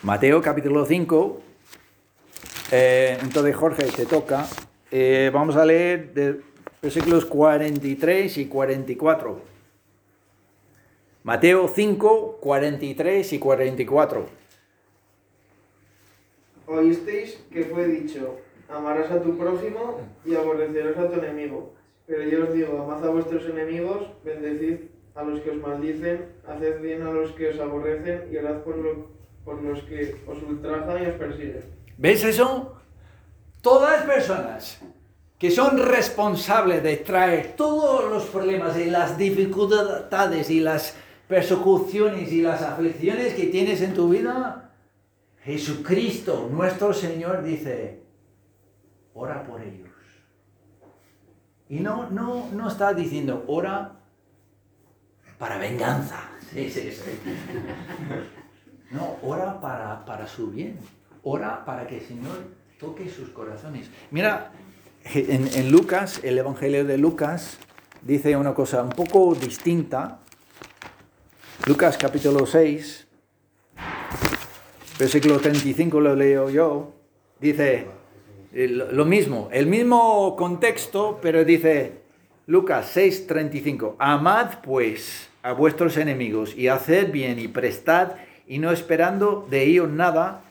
Mateo 0.04 0.42
capítulo 0.42 0.86
5, 0.86 1.42
eh, 2.72 3.18
entonces 3.22 3.56
Jorge 3.56 3.84
te 3.86 4.06
toca, 4.06 4.46
eh, 4.92 5.32
vamos 5.34 5.56
a 5.56 5.66
leer 5.66 6.14
de 6.14 6.42
versículos 6.82 7.26
43 7.26 8.38
y 8.38 8.46
44. 8.48 9.40
Mateo 11.24 11.70
5, 11.70 12.38
43 12.42 13.34
y 13.34 13.40
44. 13.40 14.26
Oísteis 16.68 17.36
que 17.52 17.64
fue 17.66 17.88
dicho, 17.88 18.40
amarás 18.70 19.10
a 19.12 19.22
tu 19.22 19.38
prójimo 19.38 20.02
y 20.26 20.36
aborrecerás 20.36 20.98
a 20.98 21.10
tu 21.10 21.20
enemigo. 21.20 21.74
Pero 22.06 22.24
yo 22.24 22.44
os 22.44 22.54
digo, 22.54 22.82
amad 22.82 23.06
a 23.06 23.10
vuestros 23.10 23.46
enemigos, 23.46 24.08
bendecid 24.26 24.80
a 25.16 25.24
los 25.24 25.40
que 25.40 25.52
os 25.52 25.58
maldicen, 25.58 26.26
haced 26.46 26.82
bien 26.82 27.04
a 27.04 27.12
los 27.12 27.32
que 27.32 27.50
os 27.50 27.60
aborrecen 27.60 28.24
y 28.30 28.36
orad 28.38 28.62
por, 28.64 28.76
lo- 28.78 29.08
por 29.44 29.62
los 29.62 29.82
que 29.84 30.24
os 30.26 30.42
ultrajan 30.44 31.04
y 31.04 31.08
os 31.08 31.16
persiguen. 31.16 31.64
¿Ves 31.98 32.24
eso? 32.24 32.78
Todas 33.62 33.92
las 33.92 34.16
personas 34.16 34.82
que 35.38 35.52
son 35.52 35.78
responsables 35.78 36.82
de 36.84 36.98
traer 36.98 37.56
todos 37.56 38.10
los 38.10 38.24
problemas 38.26 38.78
y 38.78 38.86
las 38.86 39.18
dificultades 39.18 40.50
y 40.50 40.62
las 40.62 40.96
persecuciones 41.28 42.32
y 42.32 42.42
las 42.42 42.62
aflicciones 42.62 43.34
que 43.34 43.48
tienes 43.48 43.82
en 43.82 43.94
tu 43.94 44.10
vida, 44.10 44.72
Jesucristo, 45.44 46.50
nuestro 46.52 46.94
Señor, 46.94 47.44
dice, 47.44 48.04
ora 49.14 49.44
por 49.44 49.62
ellos. 49.62 49.90
Y 51.70 51.80
no, 51.80 52.10
no, 52.10 52.50
no 52.54 52.68
está 52.70 52.94
diciendo, 52.94 53.44
ora 53.48 54.00
para 55.38 55.58
venganza. 55.58 56.30
Sí, 56.54 56.70
sí, 56.70 56.92
sí. 56.92 57.02
No, 58.94 59.18
ora 59.24 59.60
para, 59.60 60.06
para 60.06 60.28
su 60.28 60.52
bien. 60.52 60.78
Ora 61.24 61.66
para 61.66 61.88
que 61.88 61.98
el 61.98 62.06
Señor 62.06 62.38
toque 62.80 63.10
sus 63.10 63.30
corazones. 63.30 63.90
Mira, 64.12 64.52
en, 65.06 65.72
Lucas, 65.72 66.20
el 66.24 66.38
Evangelio 66.38 66.86
de 66.86 66.98
Lucas, 66.98 67.58
dice 68.02 68.38
una 68.38 68.54
cosa 68.54 68.84
un 68.84 68.90
poco 68.90 69.34
distinta. 69.34 70.20
Lucas 71.66 71.98
capítulo 71.98 72.46
6, 72.46 73.08
versículo 75.00 75.40
35 75.40 76.00
lo 76.00 76.16
leo 76.16 76.50
yo. 76.50 76.94
Dice 77.40 77.88
eh, 78.54 78.68
lo 78.68 79.06
mismo, 79.06 79.50
el 79.52 79.66
mismo 79.68 80.36
contexto, 80.36 81.20
pero 81.22 81.44
dice 81.44 82.04
Lucas 82.48 82.90
6, 82.94 83.28
35. 83.28 83.96
Amad 83.98 84.60
pues 84.62 85.30
a 85.42 85.54
vuestros 85.54 85.98
enemigos 85.98 86.56
y 86.56 86.68
haced 86.68 87.12
bien 87.12 87.40
y 87.40 87.48
prestad 87.48 88.14
y 88.48 88.60
no 88.60 88.72
esperando 88.72 89.48
de 89.50 89.64
ellos 89.64 89.90
nada, 89.90 90.42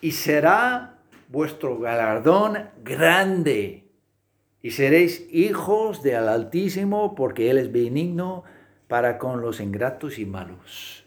y 0.00 0.12
será 0.12 0.94
vuestro 1.28 1.78
galardón 1.78 2.70
grande. 2.82 3.84
Y 4.62 4.72
seréis 4.72 5.26
hijos 5.30 6.02
del 6.02 6.28
Altísimo, 6.28 7.14
porque 7.14 7.50
Él 7.50 7.58
es 7.58 7.72
benigno 7.72 8.44
para 8.88 9.18
con 9.18 9.40
los 9.40 9.60
ingratos 9.60 10.18
y 10.18 10.26
malos. 10.26 11.04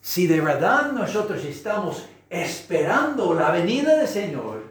Si 0.00 0.26
de 0.26 0.40
verdad 0.40 0.92
nosotros 0.92 1.44
estamos 1.44 2.08
esperando 2.30 3.34
la 3.34 3.50
venida 3.50 3.96
del 3.96 4.08
Señor, 4.08 4.62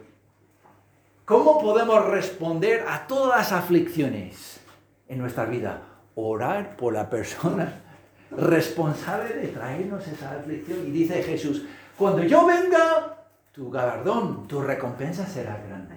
¿cómo 1.24 1.60
podemos 1.60 2.04
responder 2.06 2.84
a 2.88 3.06
todas 3.06 3.38
las 3.38 3.52
aflicciones 3.52 4.60
en 5.06 5.18
nuestra 5.18 5.44
vida? 5.44 5.82
Orar 6.16 6.76
por 6.76 6.92
la 6.92 7.08
persona 7.08 7.82
responsable 8.30 9.34
de 9.34 9.48
traernos 9.48 10.06
esa 10.06 10.32
aflicción. 10.32 10.86
Y 10.86 10.90
dice 10.90 11.22
Jesús, 11.22 11.64
cuando 11.96 12.22
yo 12.24 12.46
venga, 12.46 13.26
tu 13.52 13.70
galardón, 13.70 14.46
tu 14.46 14.60
recompensa 14.60 15.26
será 15.26 15.60
grande. 15.66 15.96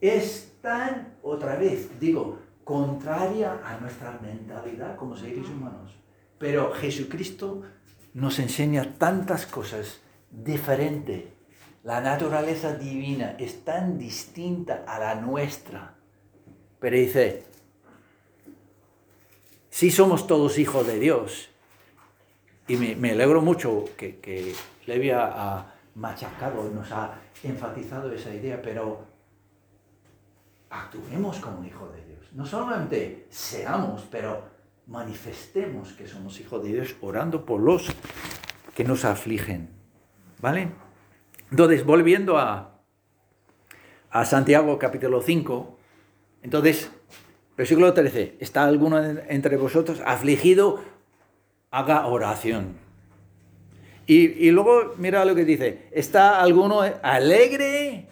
Es 0.00 0.52
tan, 0.60 1.16
otra 1.22 1.56
vez, 1.56 1.98
digo, 2.00 2.38
contraria 2.64 3.60
a 3.64 3.78
nuestra 3.78 4.18
mentalidad 4.22 4.96
como 4.96 5.16
seres 5.16 5.48
humanos. 5.48 5.94
Pero 6.38 6.72
Jesucristo 6.72 7.62
nos 8.14 8.38
enseña 8.38 8.94
tantas 8.98 9.46
cosas 9.46 10.00
diferentes. 10.30 11.24
La 11.84 12.00
naturaleza 12.00 12.74
divina 12.74 13.36
es 13.38 13.64
tan 13.64 13.98
distinta 13.98 14.84
a 14.86 14.98
la 14.98 15.14
nuestra. 15.14 15.94
Pero 16.80 16.96
dice, 16.96 17.44
si 19.76 19.90
somos 19.90 20.26
todos 20.26 20.58
hijos 20.58 20.86
de 20.86 20.98
Dios, 20.98 21.50
y 22.66 22.78
me, 22.78 23.10
alegro 23.10 23.42
mucho 23.42 23.84
que, 23.98 24.20
que 24.20 24.54
Levi 24.86 25.10
ha 25.10 25.74
machacado, 25.96 26.70
nos 26.70 26.90
ha 26.92 27.20
enfatizado 27.42 28.10
esa 28.10 28.34
idea, 28.34 28.62
pero 28.62 29.04
actuemos 30.70 31.40
como 31.40 31.62
hijos 31.62 31.94
de 31.94 32.06
Dios. 32.06 32.20
No 32.32 32.46
solamente 32.46 33.26
seamos, 33.28 34.06
pero 34.10 34.44
manifestemos 34.86 35.92
que 35.92 36.08
somos 36.08 36.40
hijos 36.40 36.64
de 36.64 36.72
Dios 36.72 36.96
orando 37.02 37.44
por 37.44 37.60
los 37.60 37.86
que 38.74 38.82
nos 38.82 39.04
afligen. 39.04 39.68
¿Vale? 40.40 40.72
Entonces, 41.50 41.84
volviendo 41.84 42.38
a, 42.38 42.80
a 44.08 44.24
Santiago 44.24 44.78
capítulo 44.78 45.20
5, 45.20 45.78
entonces, 46.44 46.90
versículo 47.56 47.92
13, 47.94 48.36
¿está 48.40 48.64
alguno 48.64 49.02
entre 49.28 49.56
vosotros 49.56 50.00
afligido? 50.04 50.82
Haga 51.70 52.06
oración. 52.06 52.76
Y, 54.08 54.50
luego, 54.52 54.94
mira 54.98 55.24
lo 55.24 55.34
que 55.34 55.44
dice, 55.44 55.88
¿está 55.90 56.40
alguno 56.40 56.82
alegre? 57.02 58.06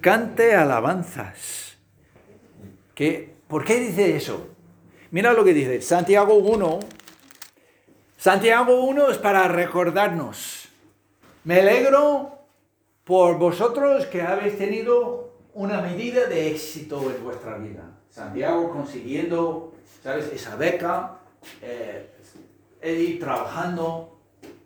Cante 0.00 0.56
alabanzas. 0.56 1.76
¿Qué? 2.94 3.36
¿Por 3.46 3.64
qué 3.64 3.78
dice 3.78 4.16
eso? 4.16 4.48
Mira 5.12 5.32
lo 5.32 5.44
que 5.44 5.54
dice, 5.54 5.80
Santiago 5.82 6.34
1. 6.34 6.80
Santiago 8.16 8.84
1 8.86 9.10
es 9.10 9.18
para 9.18 9.46
recordarnos. 9.46 10.68
Me 11.44 11.60
alegro 11.60 12.40
por 13.04 13.38
vosotros 13.38 14.06
que 14.06 14.22
habéis 14.22 14.58
tenido 14.58 15.32
una 15.54 15.80
medida 15.80 16.26
de 16.26 16.50
éxito 16.50 17.08
en 17.08 17.22
vuestra 17.22 17.56
vida. 17.56 17.95
Santiago 18.16 18.70
consiguiendo, 18.70 19.74
¿sabes? 20.02 20.32
Esa 20.32 20.56
beca, 20.56 21.18
eh, 21.60 22.08
Eddie 22.80 23.18
trabajando 23.18 24.16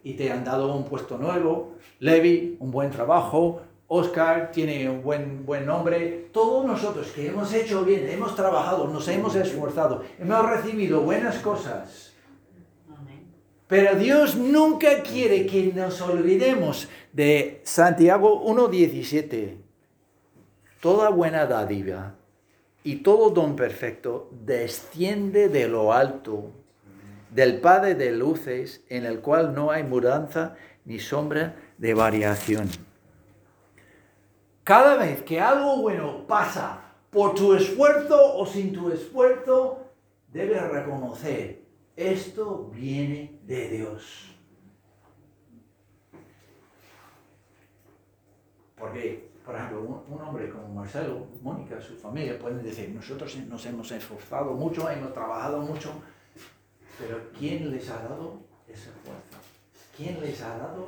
y 0.04 0.12
te 0.12 0.30
han 0.30 0.44
dado 0.44 0.72
un 0.72 0.84
puesto 0.84 1.18
nuevo, 1.18 1.72
Levi, 1.98 2.56
un 2.60 2.70
buen 2.70 2.92
trabajo, 2.92 3.62
Oscar 3.88 4.52
tiene 4.52 4.88
un 4.88 5.02
buen, 5.02 5.44
buen 5.44 5.66
nombre. 5.66 6.28
Todos 6.32 6.64
nosotros 6.64 7.08
que 7.08 7.26
hemos 7.26 7.52
hecho 7.52 7.84
bien, 7.84 8.08
hemos 8.08 8.36
trabajado, 8.36 8.86
nos 8.86 9.08
hemos 9.08 9.34
esforzado, 9.34 10.04
hemos 10.20 10.48
recibido 10.48 11.00
buenas 11.00 11.38
cosas. 11.40 12.12
Pero 13.66 13.96
Dios 13.96 14.36
nunca 14.36 15.02
quiere 15.02 15.44
que 15.46 15.72
nos 15.72 16.00
olvidemos 16.00 16.88
de 17.12 17.62
Santiago 17.64 18.44
1.17. 18.44 19.56
Toda 20.80 21.10
buena 21.10 21.46
dádiva 21.46 22.19
y 22.82 22.96
todo 22.96 23.30
don 23.30 23.56
perfecto 23.56 24.30
desciende 24.44 25.48
de 25.48 25.68
lo 25.68 25.92
alto, 25.92 26.50
del 27.30 27.60
Padre 27.60 27.94
de 27.94 28.12
luces, 28.12 28.84
en 28.88 29.04
el 29.04 29.20
cual 29.20 29.54
no 29.54 29.70
hay 29.70 29.82
mudanza 29.82 30.56
ni 30.84 30.98
sombra 30.98 31.56
de 31.78 31.94
variación. 31.94 32.68
Cada 34.64 34.96
vez 34.96 35.22
que 35.22 35.40
algo 35.40 35.80
bueno 35.82 36.26
pasa 36.26 36.94
por 37.10 37.34
tu 37.34 37.54
esfuerzo 37.54 38.36
o 38.36 38.46
sin 38.46 38.72
tu 38.72 38.90
esfuerzo, 38.90 39.86
debes 40.32 40.62
reconocer, 40.70 41.62
esto 41.96 42.70
viene 42.72 43.40
de 43.46 43.68
Dios. 43.68 44.34
Porque, 48.76 49.29
por 49.50 49.58
ejemplo, 49.58 50.04
un, 50.08 50.22
hombre 50.22 50.48
como 50.48 50.68
Marcelo, 50.68 51.26
Mónica, 51.42 51.80
su 51.80 51.96
familia, 51.96 52.38
pueden 52.38 52.62
decir, 52.62 52.88
nosotros 52.90 53.36
nos 53.48 53.66
hemos 53.66 53.90
esforzado 53.90 54.52
mucho, 54.52 54.88
hemos 54.88 55.12
trabajado 55.12 55.60
mucho, 55.60 55.90
pero 56.96 57.20
¿quién 57.36 57.68
les 57.72 57.90
ha 57.90 58.00
dado 58.00 58.38
esa 58.68 58.92
fuerza? 59.02 59.38
¿Quién 59.96 60.20
les 60.20 60.40
ha 60.40 60.56
dado 60.56 60.86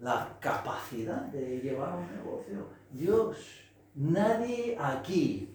la 0.00 0.36
capacidad 0.40 1.26
de 1.26 1.60
llevar 1.60 1.94
un 1.94 2.16
negocio? 2.16 2.66
Dios. 2.90 3.36
Nadie 3.94 4.76
aquí, 4.80 5.54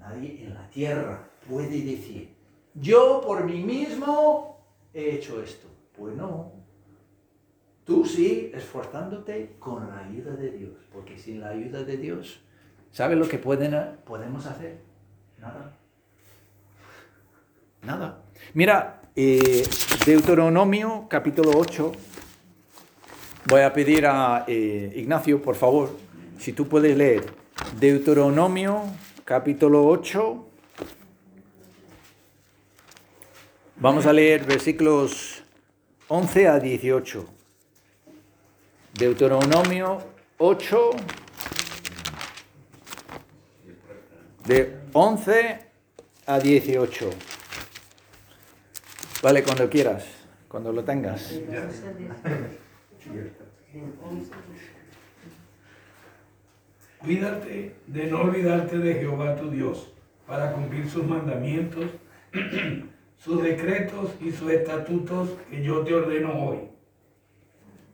nadie 0.00 0.44
en 0.44 0.54
la 0.54 0.68
tierra 0.68 1.28
puede 1.48 1.80
decir, 1.80 2.34
yo 2.74 3.20
por 3.24 3.44
mí 3.44 3.62
mismo 3.62 4.58
he 4.92 5.14
hecho 5.14 5.40
esto. 5.40 5.68
Pues 5.96 6.16
no. 6.16 6.61
Tú 7.84 8.04
sí, 8.04 8.52
esforzándote 8.54 9.56
con 9.58 9.88
la 9.88 10.06
ayuda 10.06 10.36
de 10.36 10.52
Dios, 10.52 10.70
porque 10.92 11.18
sin 11.18 11.40
la 11.40 11.48
ayuda 11.48 11.82
de 11.82 11.96
Dios, 11.96 12.40
¿sabes 12.92 13.18
lo 13.18 13.28
que 13.28 13.38
pueden, 13.38 13.74
podemos 14.04 14.46
hacer? 14.46 14.78
Nada. 15.40 15.76
Nada. 17.82 18.22
Mira, 18.54 19.02
eh, 19.16 19.64
Deuteronomio 20.06 21.06
capítulo 21.08 21.50
8. 21.56 21.92
Voy 23.46 23.62
a 23.62 23.72
pedir 23.72 24.06
a 24.06 24.44
eh, 24.46 24.92
Ignacio, 24.94 25.42
por 25.42 25.56
favor, 25.56 25.90
si 26.38 26.52
tú 26.52 26.68
puedes 26.68 26.96
leer 26.96 27.24
Deuteronomio 27.80 28.84
capítulo 29.24 29.84
8. 29.88 30.46
Vamos 33.76 34.06
a 34.06 34.12
leer 34.12 34.44
versículos 34.44 35.42
11 36.06 36.48
a 36.48 36.60
18. 36.60 37.41
Deuteronomio 38.94 39.98
8, 40.38 40.90
de 44.44 44.78
11 44.92 45.58
a 46.26 46.38
18. 46.38 47.10
Vale, 49.22 49.42
cuando 49.42 49.70
quieras, 49.70 50.04
cuando 50.46 50.72
lo 50.72 50.84
tengas. 50.84 51.40
Cuídate 56.98 57.76
de 57.86 58.06
no 58.06 58.20
olvidarte 58.20 58.78
de 58.78 58.94
Jehová 58.94 59.36
tu 59.36 59.50
Dios 59.50 59.92
para 60.26 60.52
cumplir 60.52 60.88
sus 60.88 61.04
mandamientos, 61.04 61.86
sus 63.16 63.42
decretos 63.42 64.10
y 64.20 64.30
sus 64.32 64.50
estatutos 64.50 65.30
que 65.50 65.62
yo 65.62 65.80
te 65.82 65.94
ordeno 65.94 66.46
hoy. 66.46 66.71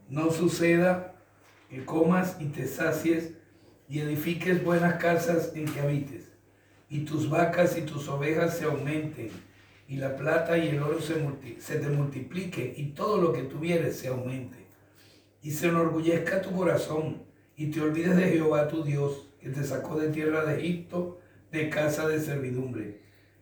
No 0.09 0.31
suceda 0.31 1.15
que 1.69 1.85
comas 1.85 2.37
y 2.39 2.45
te 2.45 2.67
sacies 2.67 3.33
y 3.87 3.99
edifiques 3.99 4.63
buenas 4.63 4.95
casas 4.95 5.51
en 5.55 5.65
que 5.65 5.79
habites, 5.79 6.31
y 6.89 7.05
tus 7.05 7.29
vacas 7.29 7.77
y 7.77 7.81
tus 7.81 8.07
ovejas 8.07 8.57
se 8.57 8.65
aumenten, 8.65 9.29
y 9.87 9.97
la 9.97 10.15
plata 10.15 10.57
y 10.57 10.69
el 10.69 10.81
oro 10.81 10.99
se, 10.99 11.15
se 11.59 11.77
te 11.77 11.89
multiplique, 11.89 12.73
y 12.75 12.87
todo 12.87 13.21
lo 13.21 13.33
que 13.33 13.43
tuvieres 13.43 13.97
se 13.97 14.07
aumente, 14.07 14.67
y 15.43 15.51
se 15.51 15.67
enorgullezca 15.67 16.41
tu 16.41 16.51
corazón 16.51 17.23
y 17.55 17.67
te 17.67 17.81
olvides 17.81 18.15
de 18.15 18.29
Jehová 18.29 18.67
tu 18.67 18.83
Dios, 18.83 19.27
que 19.39 19.49
te 19.49 19.63
sacó 19.63 19.99
de 19.99 20.09
tierra 20.09 20.45
de 20.45 20.59
Egipto, 20.59 21.19
de 21.51 21.69
casa 21.69 22.07
de 22.07 22.19
servidumbre, 22.19 23.01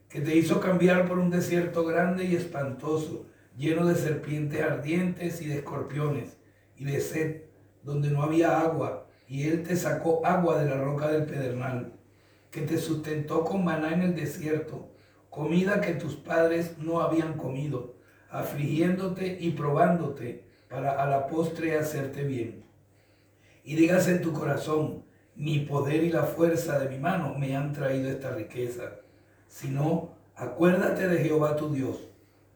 que 0.10 0.21
te 0.21 0.36
hizo 0.36 0.60
cambiar 0.60 1.08
por 1.08 1.19
un 1.19 1.30
desierto 1.30 1.86
grande 1.86 2.25
y 2.25 2.36
espantoso, 2.36 3.27
lleno 3.58 3.86
de 3.86 3.95
serpientes 3.95 4.62
ardientes 4.62 5.41
y 5.41 5.47
de 5.47 5.58
escorpiones, 5.58 6.37
y 6.78 6.86
de 6.86 7.00
sed, 7.00 7.42
donde 7.84 8.10
no 8.10 8.24
había 8.24 8.60
agua, 8.60 9.08
y 9.28 9.48
él 9.48 9.63
te 9.63 9.76
sacó 9.76 10.26
agua 10.26 10.62
de 10.62 10.70
la 10.70 10.78
roca 10.78 11.10
del 11.10 11.26
pedernal, 11.26 11.94
que 12.52 12.62
te 12.62 12.78
sustentó 12.78 13.44
con 13.44 13.63
maná 13.63 13.94
en 13.94 14.02
el 14.02 14.16
desierto, 14.16 14.90
comida 15.30 15.82
que 15.82 15.94
tus 15.94 16.16
padres 16.16 16.78
no 16.78 17.02
habían 17.02 17.34
comido, 17.34 17.96
afligiéndote 18.30 19.38
y 19.40 19.52
probándote 19.52 20.46
para 20.70 21.02
a 21.02 21.08
la 21.08 21.28
postre 21.28 21.78
hacerte 21.78 22.24
bien. 22.24 22.63
Y 23.63 23.76
digas 23.76 24.08
en 24.08 24.22
tu 24.22 24.34
corazón, 24.34 25.04
mi 25.36 25.60
poder 25.60 26.04
y 26.04 26.10
la 26.10 26.24
fuerza 26.24 26.80
de 26.80 26.90
mi 26.90 27.00
mano 27.00 27.36
me 27.38 27.56
han 27.56 27.74
traído 27.74 28.10
esta 28.10 28.32
riqueza, 28.32 28.96
sino 29.48 30.16
acuérdate 30.36 31.08
de 31.08 31.20
Jehová 31.20 31.56
tu 31.56 31.74
Dios, 31.74 31.98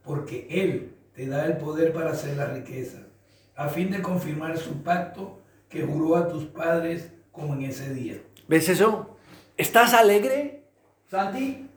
porque 0.04 0.48
Él 0.50 0.96
te 1.14 1.28
da 1.28 1.46
el 1.46 1.58
poder 1.58 1.94
para 1.94 2.12
hacer 2.12 2.38
la 2.38 2.48
riqueza, 2.48 3.08
a 3.56 3.68
fin 3.68 3.92
de 3.92 4.02
confirmar 4.02 4.58
su 4.58 4.82
pacto 4.84 5.40
que 5.70 5.84
juró 5.84 6.16
a 6.16 6.28
tus 6.28 6.46
padres 6.46 7.12
como 7.32 7.54
en 7.54 7.64
ese 7.64 7.94
día. 7.94 8.16
¿Ves 8.48 8.70
eso? 8.70 9.18
¿Estás 9.58 9.94
alegre, 9.94 10.64
Santi? 11.10 11.68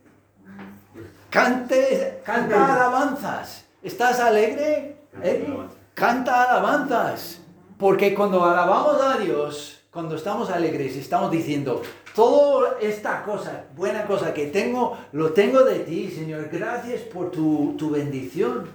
Cante, 1.30 2.22
canta 2.24 2.74
alabanzas. 2.74 3.64
¿Estás 3.82 4.20
alegre? 4.20 4.96
¿Eh? 5.22 5.46
Canta 5.94 6.44
alabanzas. 6.44 7.40
Porque 7.76 8.14
cuando 8.14 8.44
alabamos 8.44 9.02
a 9.02 9.18
Dios, 9.18 9.82
cuando 9.90 10.16
estamos 10.16 10.50
alegres, 10.50 10.96
estamos 10.96 11.30
diciendo, 11.30 11.82
toda 12.14 12.78
esta 12.80 13.22
cosa, 13.24 13.66
buena 13.76 14.06
cosa 14.06 14.32
que 14.32 14.46
tengo, 14.46 14.96
lo 15.12 15.32
tengo 15.32 15.64
de 15.64 15.80
ti, 15.80 16.10
Señor. 16.10 16.48
Gracias 16.50 17.02
por 17.02 17.30
tu, 17.30 17.74
tu 17.76 17.90
bendición. 17.90 18.68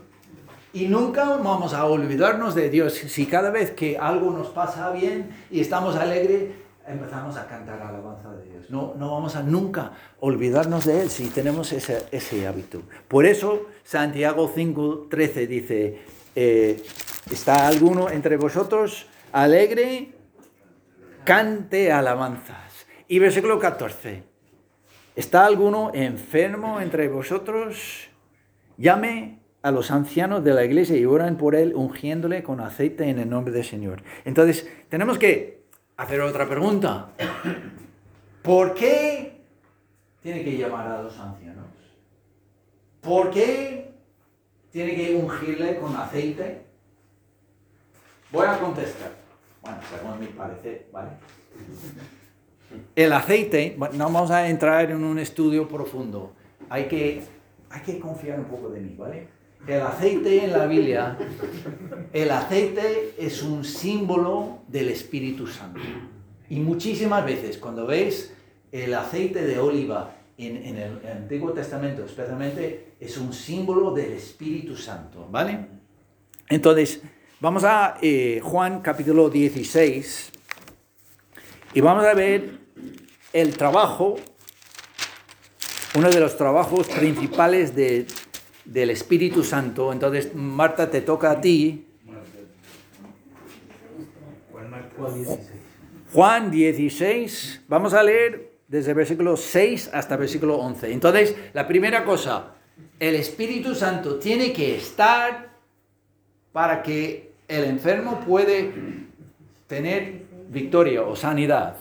Y 0.73 0.87
nunca 0.87 1.25
vamos 1.37 1.73
a 1.73 1.85
olvidarnos 1.85 2.55
de 2.55 2.69
Dios. 2.69 2.93
Si 2.93 3.25
cada 3.25 3.49
vez 3.49 3.71
que 3.71 3.97
algo 3.97 4.31
nos 4.31 4.49
pasa 4.49 4.91
bien 4.91 5.29
y 5.49 5.61
estamos 5.61 5.95
alegres, 5.95 6.51
empezamos 6.87 7.37
a 7.37 7.47
cantar 7.47 7.81
alabanza 7.81 8.31
de 8.33 8.51
Dios. 8.51 8.69
No, 8.69 8.93
no 8.95 9.11
vamos 9.11 9.35
a 9.35 9.43
nunca 9.43 9.93
olvidarnos 10.19 10.85
de 10.85 11.01
Él 11.01 11.09
si 11.09 11.29
tenemos 11.29 11.71
ese, 11.71 12.05
ese 12.11 12.47
hábito. 12.47 12.83
Por 13.07 13.25
eso 13.25 13.67
Santiago 13.83 14.53
5.13 14.53 15.47
dice, 15.47 16.01
eh, 16.35 16.83
¿Está 17.31 17.67
alguno 17.67 18.09
entre 18.09 18.37
vosotros 18.37 19.05
alegre? 19.31 20.13
Cante 21.23 21.91
alabanzas. 21.91 22.87
Y 23.07 23.19
versículo 23.19 23.59
14. 23.59 24.23
¿Está 25.15 25.45
alguno 25.45 25.91
enfermo 25.93 26.81
entre 26.81 27.07
vosotros? 27.07 28.09
Llame 28.77 29.39
a 29.61 29.71
los 29.71 29.91
ancianos 29.91 30.43
de 30.43 30.53
la 30.53 30.63
iglesia 30.63 30.97
y 30.97 31.05
oran 31.05 31.37
por 31.37 31.55
él, 31.55 31.73
ungiéndole 31.75 32.43
con 32.43 32.61
aceite 32.61 33.09
en 33.09 33.19
el 33.19 33.29
nombre 33.29 33.53
del 33.53 33.65
Señor. 33.65 34.01
Entonces, 34.25 34.69
tenemos 34.87 35.17
que 35.17 35.63
hacer 35.97 36.21
otra 36.21 36.47
pregunta. 36.47 37.09
¿Por 38.41 38.73
qué 38.73 39.41
tiene 40.21 40.43
que 40.43 40.57
llamar 40.57 40.87
a 40.87 41.01
los 41.03 41.17
ancianos? 41.19 41.65
¿Por 43.01 43.31
qué 43.31 43.91
tiene 44.71 44.95
que 44.95 45.15
ungirle 45.15 45.77
con 45.77 45.95
aceite? 45.95 46.61
Voy 48.31 48.45
a 48.47 48.59
contestar. 48.59 49.11
Bueno, 49.61 49.77
según 49.89 50.19
mi 50.19 50.27
parecer, 50.27 50.87
¿vale? 50.91 51.09
El 52.95 53.11
aceite, 53.13 53.75
no 53.77 54.05
vamos 54.05 54.31
a 54.31 54.47
entrar 54.47 54.91
en 54.91 55.03
un 55.03 55.19
estudio 55.19 55.67
profundo. 55.67 56.33
Hay 56.69 56.87
que, 56.87 57.23
hay 57.69 57.81
que 57.81 57.99
confiar 57.99 58.39
un 58.39 58.45
poco 58.45 58.69
de 58.69 58.79
mí, 58.79 58.95
¿vale? 58.97 59.38
El 59.67 59.81
aceite 59.81 60.45
en 60.45 60.51
la 60.51 60.65
Biblia, 60.65 61.17
el 62.13 62.31
aceite 62.31 63.13
es 63.17 63.43
un 63.43 63.63
símbolo 63.63 64.59
del 64.67 64.89
Espíritu 64.89 65.47
Santo. 65.47 65.81
Y 66.49 66.59
muchísimas 66.59 67.25
veces 67.25 67.57
cuando 67.57 67.85
veis 67.85 68.33
el 68.71 68.93
aceite 68.93 69.43
de 69.43 69.59
oliva 69.59 70.15
en, 70.37 70.77
el 70.77 70.99
Antiguo 71.11 71.51
Testamento, 71.51 72.05
especialmente, 72.05 72.93
es 72.99 73.17
un 73.17 73.33
símbolo 73.33 73.91
del 73.91 74.13
Espíritu 74.13 74.75
Santo, 74.75 75.27
¿vale? 75.29 75.67
Entonces, 76.47 77.01
Vamos 77.41 77.63
a 77.63 77.97
eh, 78.01 78.41
Juan 78.43 78.81
capítulo 78.81 79.29
16 79.29 80.31
y 81.73 81.79
vamos 81.79 82.03
a 82.03 82.13
ver 82.13 82.59
el 83.31 83.55
trabajo, 83.55 84.17
uno 85.95 86.09
de 86.09 86.19
los 86.19 86.35
trabajos 86.35 86.89
principales 86.89 87.73
de, 87.73 88.05
del 88.69 88.91
Espíritu 88.91 89.43
Santo. 89.43 89.91
Entonces, 89.91 90.33
Marta, 90.35 90.89
te 90.89 91.01
toca 91.01 91.31
a 91.31 91.41
ti. 91.41 91.85
Juan 94.97 95.13
16. 95.13 95.51
Juan 96.13 96.51
16, 96.51 97.61
vamos 97.67 97.93
a 97.93 98.03
leer 98.03 98.51
desde 98.67 98.93
versículo 98.93 99.37
6 99.37 99.91
hasta 99.93 100.17
versículo 100.17 100.57
11. 100.57 100.91
Entonces, 100.91 101.35
la 101.53 101.67
primera 101.67 102.03
cosa, 102.03 102.55
el 102.99 103.15
Espíritu 103.15 103.75
Santo 103.75 104.17
tiene 104.17 104.51
que 104.51 104.75
estar 104.75 105.49
para 106.51 106.81
que 106.83 107.31
el 107.47 107.63
enfermo 107.63 108.19
puede 108.21 108.71
tener 109.67 110.23
victoria 110.49 111.03
o 111.03 111.15
sanidad. 111.15 111.77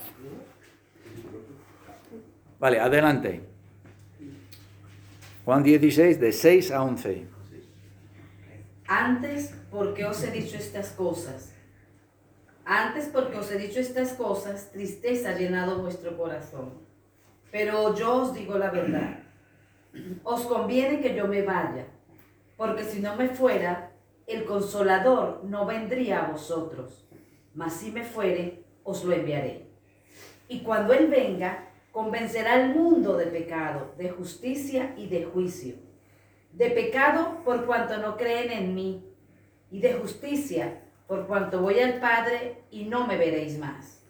Vale, 2.59 2.81
adelante. 2.81 3.48
Juan 5.49 5.63
16, 5.63 6.21
de 6.21 6.31
6 6.31 6.73
a 6.73 6.83
11. 6.83 7.27
Antes, 8.87 9.55
porque 9.71 10.05
os 10.05 10.23
he 10.23 10.31
dicho 10.31 10.59
estas 10.59 10.91
cosas. 10.91 11.55
Antes, 12.67 13.07
porque 13.07 13.39
os 13.39 13.51
he 13.51 13.57
dicho 13.57 13.81
estas 13.81 14.13
cosas, 14.13 14.71
tristeza 14.71 15.31
ha 15.31 15.39
llenado 15.39 15.81
vuestro 15.81 16.19
corazón. 16.19 16.75
Pero 17.51 17.97
yo 17.97 18.25
os 18.25 18.35
digo 18.35 18.59
la 18.59 18.71
verdad. 18.71 19.21
Os 20.23 20.43
conviene 20.43 21.01
que 21.01 21.15
yo 21.15 21.27
me 21.27 21.41
vaya, 21.41 21.87
porque 22.59 22.85
si 22.85 23.01
no 23.01 23.17
me 23.17 23.31
fuera, 23.31 23.93
el 24.27 24.45
consolador 24.45 25.45
no 25.45 25.65
vendría 25.65 26.27
a 26.27 26.31
vosotros. 26.31 27.09
Mas 27.55 27.73
si 27.73 27.91
me 27.91 28.05
fuere, 28.05 28.65
os 28.85 29.03
lo 29.03 29.15
enviaré. 29.15 29.67
Y 30.47 30.61
cuando 30.61 30.93
Él 30.93 31.07
venga, 31.07 31.68
convencerá 31.99 32.53
al 32.53 32.77
mundo 32.77 33.17
de 33.17 33.27
pecado, 33.27 33.93
de 33.99 34.09
justicia 34.09 34.95
y 34.97 35.09
de 35.09 35.25
juicio. 35.25 35.75
De 36.53 36.71
pecado 36.71 37.43
por 37.45 37.67
cuanto 37.67 37.99
no 37.99 38.17
creen 38.17 38.53
en 38.53 38.73
mí, 38.73 39.05
y 39.73 39.81
de 39.81 39.95
justicia 39.95 40.81
por 41.09 41.27
cuanto 41.27 41.61
voy 41.61 41.81
al 41.81 41.99
Padre 41.99 42.63
y 42.71 42.85
no 42.85 43.05
me 43.05 43.19
veréis 43.19 43.59
más. 43.59 44.05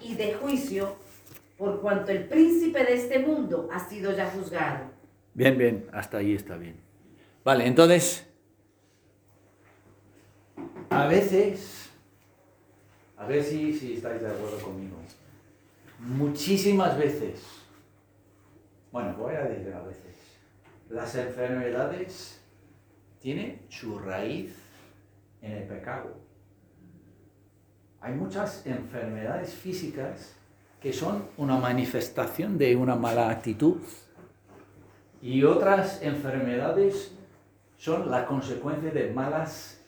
Y 0.00 0.16
de 0.16 0.34
juicio 0.34 0.96
por 1.56 1.80
cuanto 1.80 2.10
el 2.10 2.26
príncipe 2.26 2.82
de 2.82 2.94
este 2.94 3.20
mundo 3.20 3.68
ha 3.72 3.78
sido 3.78 4.10
ya 4.16 4.28
juzgado. 4.28 4.86
Bien, 5.32 5.56
bien, 5.56 5.86
hasta 5.92 6.16
ahí 6.16 6.34
está 6.34 6.56
bien. 6.56 6.74
Vale, 7.44 7.68
entonces, 7.68 8.26
a 10.90 11.06
veces, 11.06 11.88
a 13.16 13.28
ver 13.28 13.44
si, 13.44 13.72
si 13.72 13.92
estáis 13.92 14.20
de 14.20 14.26
acuerdo 14.26 14.58
conmigo, 14.58 14.96
muchísimas 16.02 16.98
veces, 16.98 17.40
bueno, 18.90 19.14
voy 19.16 19.34
a 19.34 19.44
decir 19.44 19.72
a 19.72 19.82
veces, 19.82 20.16
las 20.90 21.14
enfermedades 21.14 22.40
tienen 23.20 23.62
su 23.68 23.98
raíz 23.98 24.54
en 25.40 25.52
el 25.52 25.68
pecado. 25.68 26.16
Hay 28.00 28.14
muchas 28.14 28.66
enfermedades 28.66 29.54
físicas 29.54 30.34
que 30.80 30.92
son 30.92 31.28
una 31.36 31.56
manifestación 31.56 32.58
de 32.58 32.74
una 32.74 32.96
mala 32.96 33.30
actitud. 33.30 33.76
Y 35.22 35.44
otras 35.44 36.02
enfermedades 36.02 37.12
son 37.78 38.10
la 38.10 38.26
consecuencia 38.26 38.90
de 38.90 39.12
malos 39.12 39.78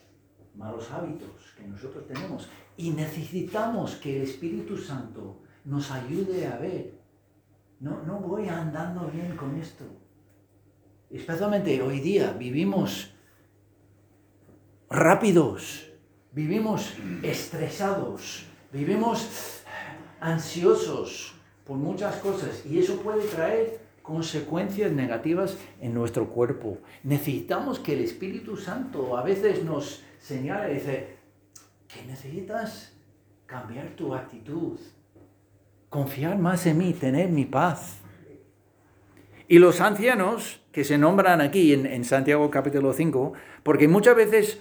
hábitos 0.93 1.55
que 1.57 1.67
nosotros 1.67 2.07
tenemos. 2.07 2.49
Y 2.77 2.91
necesitamos 2.91 3.97
que 3.97 4.17
el 4.17 4.23
Espíritu 4.23 4.79
Santo 4.79 5.41
nos 5.65 5.91
ayude 5.91 6.47
a 6.47 6.57
ver. 6.59 6.93
No, 7.81 8.03
no 8.03 8.21
voy 8.21 8.49
andando 8.49 9.09
bien 9.09 9.37
con 9.37 9.57
esto. 9.57 9.85
Especialmente 11.11 11.81
hoy 11.83 12.01
día 12.01 12.33
vivimos 12.33 13.15
rápidos, 14.89 15.91
vivimos 16.33 16.95
estresados, 17.23 18.47
vivimos 18.73 19.63
ansiosos 20.21 21.35
por 21.67 21.77
muchas 21.77 22.17
cosas 22.17 22.65
y 22.67 22.79
eso 22.79 23.01
puede 23.01 23.27
traer 23.27 23.81
consecuencias 24.03 24.93
negativas 24.93 25.57
en 25.81 25.95
nuestro 25.95 26.29
cuerpo. 26.29 26.79
Necesitamos 27.03 27.79
que 27.79 27.95
el 27.95 28.01
Espíritu 28.01 28.57
Santo 28.57 29.17
a 29.17 29.23
veces 29.23 29.65
nos 29.65 30.03
señale 30.21 30.73
y 30.73 30.75
dice 30.75 31.17
que 31.89 32.05
necesitas 32.07 32.93
cambiar 33.47 33.97
tu 33.97 34.15
actitud, 34.15 34.79
confiar 35.95 36.39
más 36.39 36.67
en 36.67 36.79
mí, 36.79 36.93
tener 36.93 37.29
mi 37.29 37.45
paz. 37.45 37.99
Y 39.47 39.61
los 39.61 39.81
ancianos 39.81 40.61
que 40.73 40.83
se 40.83 40.99
nombran 40.99 41.41
aquí 41.41 41.73
en, 41.73 42.05
Santiago 42.05 42.51
capítulo 42.51 42.93
5, 42.93 43.33
porque 43.63 43.87
muchas 43.87 44.17
veces 44.17 44.61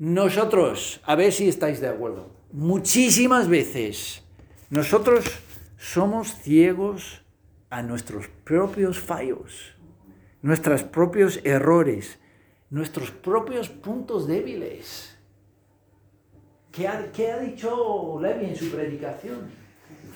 nosotros, 0.00 1.00
a 1.04 1.14
ver 1.14 1.32
si 1.32 1.48
estáis 1.48 1.80
de 1.80 1.86
acuerdo, 1.86 2.34
muchísimas 2.50 3.48
veces 3.48 4.24
nosotros 4.70 5.24
somos 5.78 6.34
ciegos 6.34 7.22
a 7.70 7.82
nuestros 7.82 8.26
propios 8.42 8.98
fallos, 8.98 9.76
nuestros 10.42 10.82
propios 10.82 11.38
errores, 11.44 12.18
nuestros 12.70 13.12
propios 13.12 13.68
puntos 13.68 14.26
débiles. 14.26 15.16
¿Qué 16.72 16.88
ha, 16.88 17.12
qué 17.12 17.30
ha 17.30 17.38
dicho 17.38 18.18
Levi 18.20 18.46
en 18.46 18.56
su 18.56 18.68
predicación? 18.68 19.61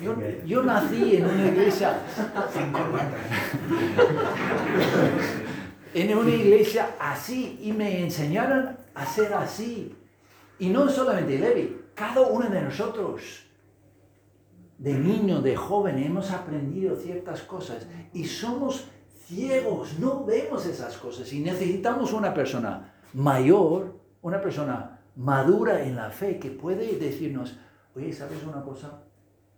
Yo, 0.00 0.14
yo 0.44 0.62
nací 0.62 1.16
en 1.16 1.24
una 1.24 1.46
iglesia, 1.46 1.98
en 5.94 6.18
una 6.18 6.30
iglesia 6.30 6.96
así 7.00 7.58
y 7.62 7.72
me 7.72 8.02
enseñaron 8.02 8.76
a 8.94 9.06
ser 9.06 9.32
así. 9.32 9.96
Y 10.58 10.68
no 10.68 10.88
solamente 10.88 11.38
Levi, 11.38 11.80
cada 11.94 12.20
uno 12.22 12.48
de 12.50 12.60
nosotros, 12.60 13.46
de 14.78 14.92
niño, 14.92 15.40
de 15.40 15.56
joven, 15.56 15.98
hemos 15.98 16.30
aprendido 16.30 16.96
ciertas 16.96 17.42
cosas 17.42 17.86
y 18.12 18.26
somos 18.26 18.88
ciegos, 19.26 19.98
no 19.98 20.24
vemos 20.24 20.66
esas 20.66 20.96
cosas 20.98 21.32
y 21.32 21.40
necesitamos 21.40 22.12
una 22.12 22.34
persona 22.34 22.94
mayor, 23.14 23.98
una 24.20 24.40
persona 24.40 25.00
madura 25.16 25.82
en 25.82 25.96
la 25.96 26.10
fe 26.10 26.38
que 26.38 26.50
puede 26.50 26.96
decirnos, 26.96 27.58
oye, 27.94 28.12
¿sabes 28.12 28.44
una 28.44 28.62
cosa? 28.62 29.02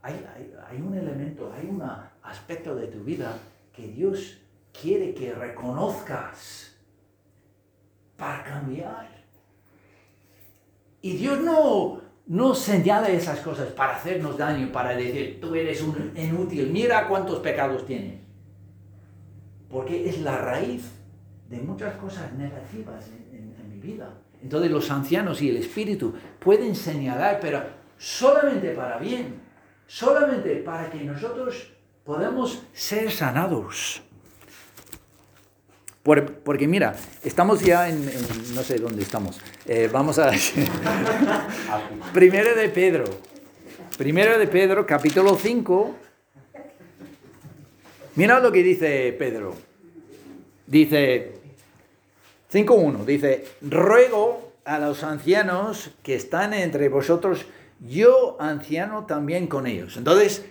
Hay, 0.03 0.81
un 0.81 0.95
elemento, 0.95 1.53
hay 1.53 1.67
un 1.69 1.83
aspecto 2.23 2.75
de 2.75 2.87
tu 2.87 3.03
vida 3.05 3.37
que 3.73 3.89
Dios 3.89 4.39
quiere 4.81 5.13
que 5.15 5.33
reconozcas 5.35 6.75
para 8.17 8.45
cambiar. 8.45 9.09
Y 11.03 11.17
Dios 11.17 11.41
no, 11.41 12.01
no 12.27 12.55
señala 12.55 13.09
esas 13.09 13.41
cosas 13.41 13.69
para 13.73 13.97
hacernos 13.97 14.37
daño, 14.39 14.71
para 14.73 14.91
decir, 14.97 15.39
tú 15.41 15.55
eres 15.55 15.83
un 15.83 16.13
inútil, 16.17 16.71
mira 16.73 17.07
cuántos 17.09 17.41
pecados 17.41 17.85
tienes. 17.87 18.21
Porque 19.69 20.09
es 20.09 20.21
la 20.23 20.39
raíz 20.39 20.91
de 21.49 21.59
muchas 21.59 21.95
cosas 21.97 22.33
negativas 22.35 23.09
en- 23.09 23.55
en 23.59 23.69
mi 23.69 23.79
vida. 23.81 24.11
Entonces 24.43 24.71
los 24.71 24.91
ancianos 24.91 25.43
y 25.43 25.51
el 25.51 25.57
espíritu 25.59 26.15
pueden 26.39 26.75
señalar, 26.75 27.39
pero 27.41 27.63
solamente 27.97 28.71
para 28.71 28.99
bien, 28.99 29.41
solamente 29.89 30.55
para 30.57 30.89
que 30.91 31.03
nosotros 31.03 31.73
podamos 32.05 32.63
ser 32.73 33.11
sanados. 33.11 34.03
Por- 36.05 36.33
porque 36.41 36.69
mira, 36.69 36.95
estamos 37.25 37.61
ya 37.61 37.89
en, 37.89 37.97
en- 38.09 38.55
no 38.55 38.63
sé 38.63 38.79
dónde 38.79 39.03
estamos. 39.03 39.41
Eh, 39.67 39.89
vamos 39.93 40.19
a... 40.21 40.31
Primero 42.15 42.55
de 42.55 42.69
Pedro. 42.69 43.05
Primero 43.99 44.39
de 44.39 44.47
Pedro, 44.47 44.87
capítulo 44.87 45.35
5. 45.37 45.95
Mira 48.15 48.39
lo 48.41 48.53
que 48.53 48.63
dice 48.63 49.13
Pedro. 49.19 49.55
Dice 50.67 51.33
5.1. 52.53 53.05
Dice, 53.05 53.47
ruego 53.63 54.53
a 54.65 54.79
los 54.79 55.03
ancianos 55.03 55.91
que 56.03 56.15
están 56.15 56.55
entre 56.55 56.89
vosotros, 56.89 57.45
yo 57.81 58.37
anciano 58.41 59.07
también 59.07 59.47
con 59.47 59.67
ellos. 59.67 59.97
Entonces, 59.97 60.45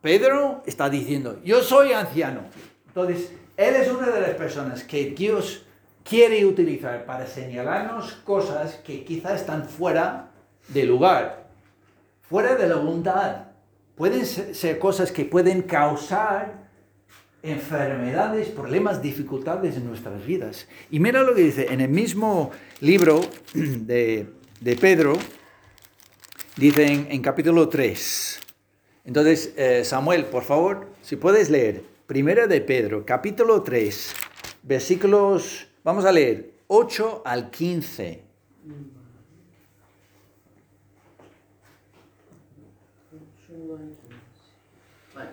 Pedro 0.00 0.62
está 0.66 0.88
diciendo, 0.88 1.40
yo 1.44 1.62
soy 1.62 1.92
anciano. 1.92 2.42
Entonces, 2.86 3.32
él 3.56 3.74
es 3.74 3.90
una 3.90 4.08
de 4.10 4.20
las 4.20 4.30
personas 4.30 4.84
que 4.84 5.10
Dios 5.10 5.64
quiere 6.04 6.44
utilizar 6.46 7.04
para 7.04 7.26
señalarnos 7.26 8.12
cosas 8.24 8.76
que 8.76 9.04
quizás 9.04 9.40
están 9.40 9.68
fuera 9.68 10.30
de 10.68 10.84
lugar, 10.84 11.48
fuera 12.22 12.54
de 12.54 12.68
la 12.68 12.76
voluntad. 12.76 13.44
Pueden 13.96 14.24
ser 14.24 14.78
cosas 14.78 15.10
que 15.10 15.24
pueden 15.24 15.62
causar 15.62 16.68
enfermedades, 17.42 18.48
problemas, 18.48 19.02
dificultades 19.02 19.76
en 19.76 19.86
nuestras 19.86 20.24
vidas. 20.24 20.68
Y 20.90 21.00
mira 21.00 21.22
lo 21.22 21.34
que 21.34 21.42
dice 21.42 21.72
en 21.72 21.80
el 21.80 21.90
mismo 21.90 22.50
libro 22.80 23.20
de, 23.54 24.26
de 24.60 24.76
Pedro, 24.76 25.14
dice 26.58 27.06
en, 27.08 27.22
capítulo 27.22 27.68
3. 27.68 28.40
Entonces, 29.04 29.54
eh, 29.56 29.84
Samuel, 29.84 30.26
por 30.26 30.42
favor, 30.42 30.88
si 31.02 31.16
puedes 31.16 31.48
leer, 31.48 31.82
primera 32.06 32.46
de 32.46 32.60
Pedro, 32.60 33.06
capítulo 33.06 33.62
3, 33.62 34.12
versículos 34.62 35.68
Vamos 35.88 36.04
a 36.04 36.12
leer 36.12 36.52
8 36.66 37.22
al 37.24 37.50
15. 37.50 38.22
Vale. 45.14 45.30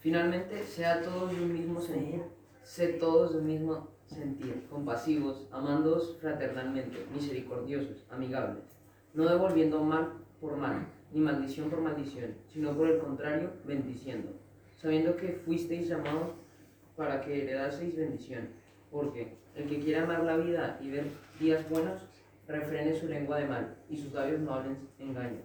Finalmente, 0.00 0.62
sea 0.62 1.00
todos 1.00 1.34
de 1.34 1.42
un 1.42 1.54
mismo 1.54 1.80
sentir, 1.80 2.20
sed 2.62 2.98
todos 2.98 3.32
de 3.32 3.38
un 3.38 3.46
mismo 3.46 3.88
sentir, 4.06 4.66
compasivos, 4.68 5.46
amándoos 5.50 6.18
fraternalmente, 6.20 7.06
misericordiosos, 7.14 8.04
amigables, 8.10 8.62
no 9.16 9.26
devolviendo 9.26 9.82
mal 9.82 10.12
por 10.42 10.58
mal, 10.58 10.86
ni 11.10 11.20
maldición 11.20 11.70
por 11.70 11.80
maldición, 11.80 12.34
sino 12.52 12.76
por 12.76 12.90
el 12.90 12.98
contrario, 12.98 13.50
bendiciendo, 13.64 14.28
sabiendo 14.76 15.16
que 15.16 15.40
fuisteis 15.44 15.88
llamados 15.88 16.32
para 16.96 17.22
que 17.22 17.42
heredaseis 17.42 17.96
bendición, 17.96 18.48
porque 18.90 19.32
el 19.54 19.68
que 19.68 19.80
quiera 19.80 20.02
amar 20.02 20.22
la 20.22 20.36
vida 20.36 20.78
y 20.82 20.90
ver 20.90 21.04
días 21.40 21.66
buenos, 21.70 22.02
refrene 22.46 22.94
su 22.94 23.08
lengua 23.08 23.38
de 23.38 23.46
mal, 23.46 23.74
y 23.88 23.96
sus 23.96 24.12
labios 24.12 24.40
no 24.40 24.52
hablen 24.52 24.76
engaño. 24.98 25.40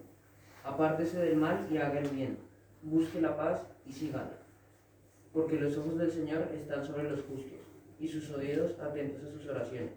Apártese 0.65 1.19
del 1.19 1.37
mal 1.37 1.65
y 1.71 1.77
haga 1.77 2.01
el 2.01 2.09
bien, 2.09 2.39
busque 2.81 3.21
la 3.21 3.37
paz 3.37 3.65
y 3.85 3.93
sígala. 3.93 4.33
Porque 5.31 5.57
los 5.57 5.77
ojos 5.77 5.97
del 5.97 6.11
Señor 6.11 6.49
están 6.53 6.85
sobre 6.85 7.09
los 7.09 7.21
justos, 7.21 7.59
y 7.97 8.07
sus 8.09 8.29
oídos 8.31 8.77
atentos 8.81 9.23
a 9.23 9.31
sus 9.31 9.47
oraciones. 9.47 9.93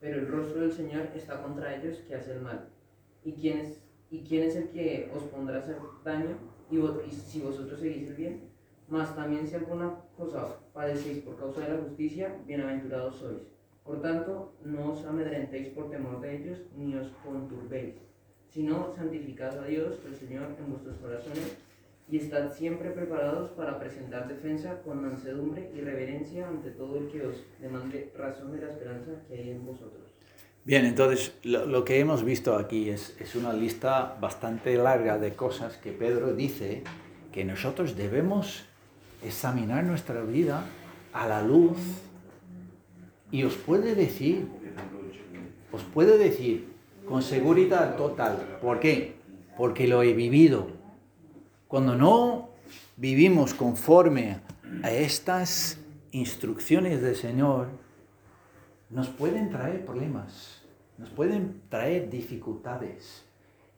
Pero 0.00 0.20
el 0.20 0.28
rostro 0.28 0.62
del 0.62 0.72
Señor 0.72 1.08
está 1.14 1.42
contra 1.42 1.76
ellos 1.76 1.98
que 2.08 2.14
hacen 2.14 2.42
mal. 2.42 2.66
¿Y 3.24 3.32
quién 3.32 3.58
es, 3.58 3.82
y 4.10 4.20
quién 4.20 4.44
es 4.44 4.56
el 4.56 4.68
que 4.70 5.10
os 5.14 5.22
pondrá 5.24 5.56
a 5.56 5.60
hacer 5.60 5.76
daño 6.04 6.36
y, 6.70 6.78
y 6.78 7.10
si 7.10 7.40
vosotros 7.40 7.80
seguís 7.80 8.08
el 8.08 8.16
bien? 8.16 8.50
Mas 8.88 9.14
también 9.14 9.46
si 9.46 9.54
alguna 9.54 9.94
cosa 10.16 10.56
padecéis 10.72 11.18
por 11.22 11.36
causa 11.36 11.60
de 11.60 11.74
la 11.74 11.82
justicia, 11.82 12.36
bienaventurados 12.46 13.16
sois. 13.16 13.42
Por 13.84 14.00
tanto, 14.02 14.54
no 14.64 14.92
os 14.92 15.04
amedrentéis 15.04 15.68
por 15.68 15.90
temor 15.90 16.20
de 16.20 16.36
ellos, 16.36 16.58
ni 16.76 16.94
os 16.96 17.08
conturbéis, 17.24 17.94
sino 18.48 18.92
santificad 18.94 19.58
a 19.58 19.66
Dios, 19.66 19.98
el 20.06 20.14
Señor, 20.16 20.48
en 20.58 20.70
vuestros 20.70 20.96
corazones, 20.98 21.56
y 22.08 22.16
estad 22.16 22.52
siempre 22.52 22.90
preparados 22.90 23.50
para 23.50 23.78
presentar 23.78 24.26
defensa 24.26 24.82
con 24.82 25.02
mansedumbre 25.02 25.70
y 25.74 25.80
reverencia 25.80 26.48
ante 26.48 26.70
todo 26.72 26.98
el 26.98 27.08
que 27.08 27.26
os 27.26 27.36
demande 27.60 28.12
razón 28.16 28.50
de 28.52 28.62
la 28.62 28.72
esperanza 28.72 29.12
que 29.28 29.34
hay 29.34 29.50
en 29.50 29.64
vosotros. 29.64 30.09
Bien, 30.64 30.84
entonces 30.84 31.32
lo, 31.42 31.66
lo 31.66 31.84
que 31.84 31.98
hemos 32.00 32.22
visto 32.22 32.56
aquí 32.56 32.90
es, 32.90 33.16
es 33.18 33.34
una 33.34 33.52
lista 33.52 34.16
bastante 34.20 34.76
larga 34.76 35.18
de 35.18 35.34
cosas 35.34 35.76
que 35.78 35.92
Pedro 35.92 36.34
dice 36.34 36.84
que 37.32 37.44
nosotros 37.44 37.96
debemos 37.96 38.64
examinar 39.24 39.84
nuestra 39.84 40.22
vida 40.22 40.64
a 41.12 41.26
la 41.26 41.42
luz 41.42 41.78
y 43.30 43.44
os 43.44 43.54
puede 43.54 43.94
decir, 43.94 44.46
os 45.72 45.82
puede 45.82 46.18
decir 46.18 46.68
con 47.08 47.22
seguridad 47.22 47.96
total, 47.96 48.58
¿por 48.60 48.80
qué? 48.80 49.14
Porque 49.56 49.88
lo 49.88 50.02
he 50.02 50.12
vivido. 50.12 50.68
Cuando 51.68 51.94
no 51.94 52.50
vivimos 52.96 53.54
conforme 53.54 54.38
a 54.82 54.90
estas 54.90 55.78
instrucciones 56.12 57.02
del 57.02 57.16
Señor, 57.16 57.68
nos 58.90 59.08
pueden 59.08 59.50
traer 59.50 59.84
problemas, 59.84 60.62
nos 60.98 61.10
pueden 61.10 61.62
traer 61.68 62.10
dificultades. 62.10 63.24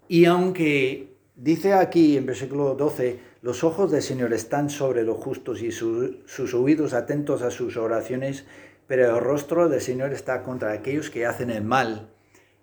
Y 0.09 0.25
aunque 0.25 1.15
dice 1.37 1.75
aquí 1.75 2.17
en 2.17 2.27
versículo 2.27 2.75
12, 2.75 3.21
los 3.43 3.65
ojos 3.65 3.91
del 3.91 4.03
Señor 4.03 4.33
están 4.33 4.71
sobre 4.71 5.05
los 5.05 5.17
justos 5.19 5.63
y 5.63 5.71
su- 5.73 6.21
sus 6.27 6.55
oídos 6.55 6.93
atentos 6.95 7.43
a 7.43 7.51
sus 7.51 7.77
oraciones, 7.77 8.45
pero 8.87 9.17
el 9.17 9.23
rostro 9.23 9.69
del 9.69 9.81
Señor 9.81 10.13
está 10.13 10.43
contra 10.43 10.73
aquellos 10.73 11.11
que 11.11 11.27
hacen 11.27 11.51
el 11.51 11.63
mal. 11.65 12.09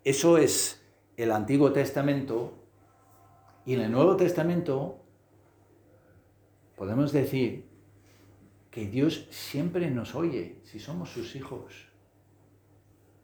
Eso 0.04 0.38
es 0.38 0.82
el 1.18 1.32
Antiguo 1.32 1.72
Testamento. 1.72 2.54
Y 3.66 3.74
en 3.74 3.82
el 3.82 3.92
Nuevo 3.92 4.16
Testamento 4.16 4.98
podemos 6.76 7.12
decir 7.12 7.66
que 8.72 8.88
Dios 8.88 9.28
siempre 9.30 9.90
nos 9.92 10.16
oye 10.16 10.60
si 10.64 10.80
somos 10.80 11.10
sus 11.10 11.36
hijos. 11.36 11.89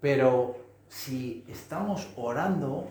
Pero 0.06 0.56
si 0.88 1.44
estamos 1.48 2.14
orando 2.16 2.88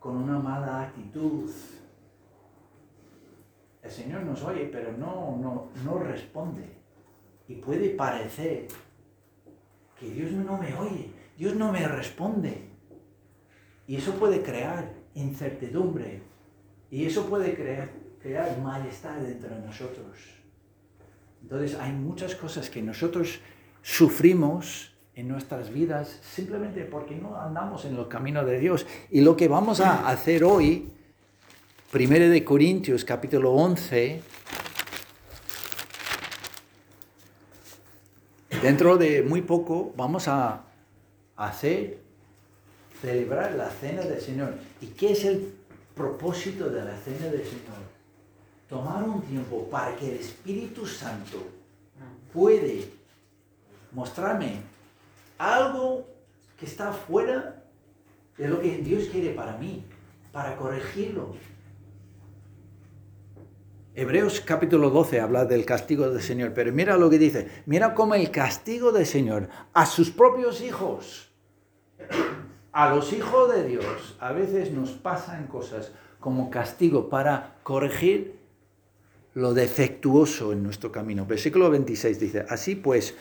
con 0.00 0.16
una 0.16 0.36
mala 0.36 0.82
actitud, 0.82 1.48
el 3.80 3.88
Señor 3.88 4.24
nos 4.24 4.42
oye, 4.42 4.64
pero 4.64 4.90
no, 4.90 5.36
no, 5.36 5.68
no 5.84 5.98
responde. 6.00 6.64
Y 7.46 7.54
puede 7.54 7.90
parecer 7.90 8.66
que 10.00 10.10
Dios 10.10 10.32
no 10.32 10.58
me 10.58 10.74
oye, 10.74 11.12
Dios 11.36 11.54
no 11.54 11.70
me 11.70 11.86
responde. 11.86 12.70
Y 13.86 13.94
eso 13.94 14.14
puede 14.14 14.42
crear 14.42 14.92
incertidumbre. 15.14 16.20
Y 16.90 17.04
eso 17.04 17.26
puede 17.26 17.54
crear, 17.54 17.88
crear 18.20 18.58
malestar 18.58 19.22
dentro 19.22 19.54
de 19.54 19.60
nosotros. 19.60 20.18
Entonces 21.42 21.78
hay 21.78 21.92
muchas 21.92 22.34
cosas 22.34 22.68
que 22.68 22.82
nosotros 22.82 23.38
sufrimos 23.82 24.97
en 25.18 25.26
nuestras 25.26 25.72
vidas 25.72 26.20
simplemente 26.22 26.84
porque 26.84 27.16
no 27.16 27.40
andamos 27.40 27.84
en 27.84 27.96
los 27.96 28.06
caminos 28.06 28.46
de 28.46 28.60
Dios. 28.60 28.86
Y 29.10 29.20
lo 29.22 29.36
que 29.36 29.48
vamos 29.48 29.80
a 29.80 30.08
hacer 30.08 30.44
hoy, 30.44 30.92
1 31.92 32.08
de 32.08 32.44
Corintios 32.44 33.04
capítulo 33.04 33.50
11, 33.50 34.22
dentro 38.62 38.96
de 38.96 39.24
muy 39.24 39.42
poco 39.42 39.92
vamos 39.96 40.28
a 40.28 40.62
hacer, 41.34 41.98
celebrar 43.02 43.54
la 43.56 43.70
cena 43.70 44.02
del 44.02 44.20
Señor. 44.20 44.54
¿Y 44.80 44.86
qué 44.86 45.10
es 45.10 45.24
el 45.24 45.52
propósito 45.96 46.70
de 46.70 46.84
la 46.84 46.96
cena 46.96 47.26
del 47.26 47.42
Señor? 47.42 47.82
Tomar 48.68 49.02
un 49.02 49.22
tiempo 49.22 49.68
para 49.68 49.96
que 49.96 50.12
el 50.12 50.20
Espíritu 50.20 50.86
Santo 50.86 51.44
puede 52.32 52.88
mostrarme 53.90 54.77
algo 55.38 56.06
que 56.58 56.66
está 56.66 56.92
fuera 56.92 57.64
de 58.36 58.48
lo 58.48 58.60
que 58.60 58.78
Dios 58.78 59.08
quiere 59.10 59.30
para 59.30 59.56
mí, 59.56 59.84
para 60.32 60.56
corregirlo. 60.56 61.34
Hebreos 63.94 64.40
capítulo 64.40 64.90
12 64.90 65.20
habla 65.20 65.44
del 65.44 65.64
castigo 65.64 66.08
del 66.08 66.22
Señor, 66.22 66.52
pero 66.54 66.72
mira 66.72 66.96
lo 66.96 67.10
que 67.10 67.18
dice, 67.18 67.48
mira 67.66 67.94
cómo 67.94 68.14
el 68.14 68.30
castigo 68.30 68.92
del 68.92 69.06
Señor 69.06 69.48
a 69.72 69.86
sus 69.86 70.10
propios 70.10 70.60
hijos, 70.60 71.30
a 72.70 72.94
los 72.94 73.12
hijos 73.12 73.52
de 73.52 73.66
Dios, 73.66 74.16
a 74.20 74.30
veces 74.32 74.70
nos 74.70 74.90
pasan 74.90 75.48
cosas 75.48 75.90
como 76.20 76.48
castigo 76.50 77.08
para 77.08 77.56
corregir 77.64 78.38
lo 79.34 79.52
defectuoso 79.52 80.52
en 80.52 80.62
nuestro 80.62 80.92
camino. 80.92 81.26
Versículo 81.26 81.70
26 81.70 82.20
dice, 82.20 82.46
así 82.48 82.76
pues, 82.76 83.16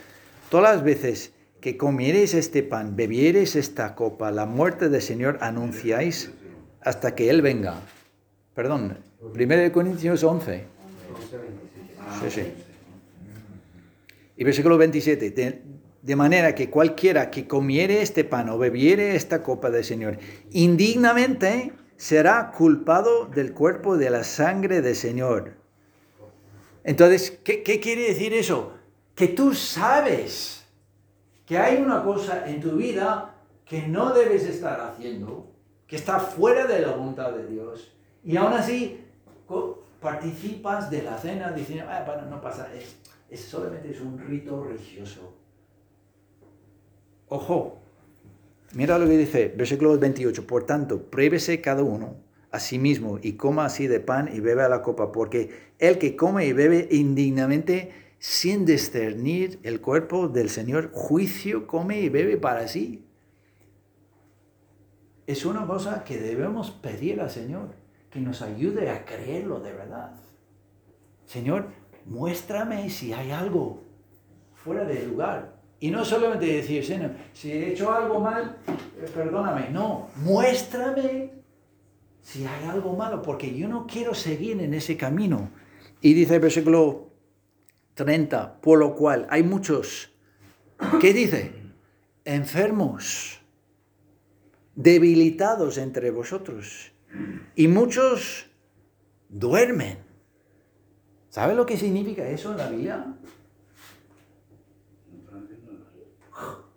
todas 0.49 0.75
las 0.75 0.84
veces 0.84 1.34
que 1.60 1.78
comiereis 1.78 2.34
este 2.34 2.63
pan, 2.63 2.96
bebiereis 2.96 3.56
esta 3.56 3.96
copa, 3.96 4.32
la 4.32 4.46
muerte 4.46 4.89
del 4.89 5.02
Señor 5.02 5.38
anunciáis 5.41 6.32
hasta 6.82 7.15
que 7.15 7.30
Él 7.30 7.41
venga. 7.41 7.82
Perdón, 8.54 8.98
1 9.22 9.72
Corintios 9.72 10.24
11. 10.24 10.63
Sí, 12.22 12.30
sí. 12.30 12.41
Y 14.38 14.43
versículo 14.43 14.78
27, 14.78 15.32
de, 15.32 15.62
de 16.02 16.15
manera 16.15 16.54
que 16.54 16.70
cualquiera 16.70 17.32
que 17.32 17.48
comiere 17.48 18.02
este 18.02 18.24
pan 18.24 18.50
o 18.50 18.58
bebiere 18.58 19.15
esta 19.15 19.41
copa 19.41 19.72
del 19.72 19.84
Señor, 19.84 20.20
indignamente 20.52 21.74
será 21.98 22.52
culpado 22.52 23.26
del 23.26 23.54
cuerpo 23.54 23.98
de 23.98 24.12
la 24.12 24.24
sangre 24.24 24.82
del 24.82 24.96
Señor. 24.96 25.56
Entonces, 26.84 27.39
¿qué, 27.43 27.63
qué 27.63 27.80
quiere 27.80 28.04
decir 28.04 28.34
eso? 28.34 28.74
Que 29.15 29.28
tú 29.28 29.56
sabes 29.56 30.66
que 31.47 31.57
hay 31.57 31.81
una 31.81 32.03
cosa 32.03 32.47
en 32.47 32.60
tu 32.60 32.71
vida 32.71 33.33
que 33.65 33.88
no 33.88 34.13
debes 34.13 34.43
estar 34.43 34.80
haciendo, 34.82 35.49
que 35.88 35.95
está 35.95 36.19
fuera 36.19 36.67
de 36.67 36.82
la 36.82 36.91
voluntad 36.91 37.32
de 37.32 37.47
Dios, 37.47 37.93
y 38.24 38.36
aún 38.36 38.51
así 38.51 38.99
participas 40.01 40.91
de 40.91 41.03
la 41.03 41.17
cena 41.17 41.51
diciendo, 41.51 41.86
ah, 41.89 42.03
bueno, 42.05 42.30
no 42.30 42.41
pasa, 42.41 42.67
es, 42.76 42.97
es 43.30 43.39
solamente 43.39 43.89
es 43.91 44.01
un 44.01 44.19
rito 44.19 44.61
religioso. 44.61 45.34
Ojo, 47.30 47.80
mira 48.74 48.99
lo 48.99 49.07
que 49.07 49.17
dice, 49.17 49.53
versículo 49.55 49.97
28, 49.97 50.45
por 50.45 50.65
tanto, 50.65 51.01
pruébese 51.03 51.61
cada 51.61 51.82
uno 51.82 52.15
a 52.51 52.59
sí 52.59 52.78
mismo 52.78 53.19
y 53.22 53.34
coma 53.34 53.65
así 53.65 53.88
de 53.88 54.01
pan 54.01 54.30
y 54.34 54.41
bebe 54.41 54.63
a 54.63 54.69
la 54.69 54.82
copa, 54.82 55.13
porque 55.13 55.72
el 55.80 55.97
que 55.97 56.17
come 56.17 56.45
y 56.45 56.51
bebe 56.51 56.89
indignamente 56.91 58.07
sin 58.20 58.65
discernir 58.65 59.59
el 59.63 59.82
cuerpo 59.82 60.28
del 60.28 60.49
Señor, 60.49 60.91
juicio 60.91 61.68
come 61.68 61.99
y 61.99 62.09
bebe 62.09 62.38
para 62.38 62.68
sí. 62.68 63.03
Es 65.28 65.45
una 65.45 65.68
cosa 65.68 66.03
que 66.03 66.18
debemos 66.18 66.72
pedir 66.72 67.20
al 67.20 67.30
Señor, 67.30 67.70
que 68.09 68.20
nos 68.20 68.41
ayude 68.41 68.89
a 68.89 69.05
creerlo 69.05 69.59
de 69.59 69.74
verdad. 69.74 70.11
Señor, 71.26 71.68
muéstrame 72.05 72.89
si 72.89 73.13
hay 73.13 73.32
algo 73.32 73.84
fuera 74.55 74.86
de 74.86 75.05
lugar. 75.05 75.57
Y 75.80 75.91
no 75.91 76.03
solamente 76.03 76.45
decir, 76.45 76.84
Señor, 76.84 77.11
si 77.34 77.51
he 77.51 77.72
hecho 77.72 77.93
algo 77.93 78.20
mal, 78.20 78.57
eh, 78.68 79.05
perdóname. 79.13 79.70
No, 79.70 80.09
muéstrame 80.15 81.32
si 82.22 82.45
hay 82.45 82.68
algo 82.68 82.95
malo, 82.95 83.22
porque 83.22 83.55
yo 83.55 83.68
no 83.68 83.86
quiero 83.86 84.13
seguir 84.13 84.59
en 84.59 84.74
ese 84.74 84.97
camino. 84.97 85.49
Y 86.01 86.13
dice 86.13 86.36
el 86.36 86.41
versículo 86.41 87.07
30, 87.98 88.62
por 88.62 88.78
lo 88.78 88.95
cual 88.95 89.26
hay 89.30 89.41
muchos, 89.41 90.14
¿qué 91.02 91.14
dice? 91.14 91.52
Enfermos, 92.24 93.41
debilitados 94.76 95.80
entre 95.80 96.12
vosotros, 96.12 96.91
y 97.56 97.68
muchos 97.68 98.45
duermen. 99.30 99.98
¿Sabe 101.30 101.56
lo 101.56 101.66
que 101.66 101.76
significa 101.76 102.28
eso 102.30 102.52
en 102.52 102.58
la 102.58 102.70
Biblia? 102.70 103.16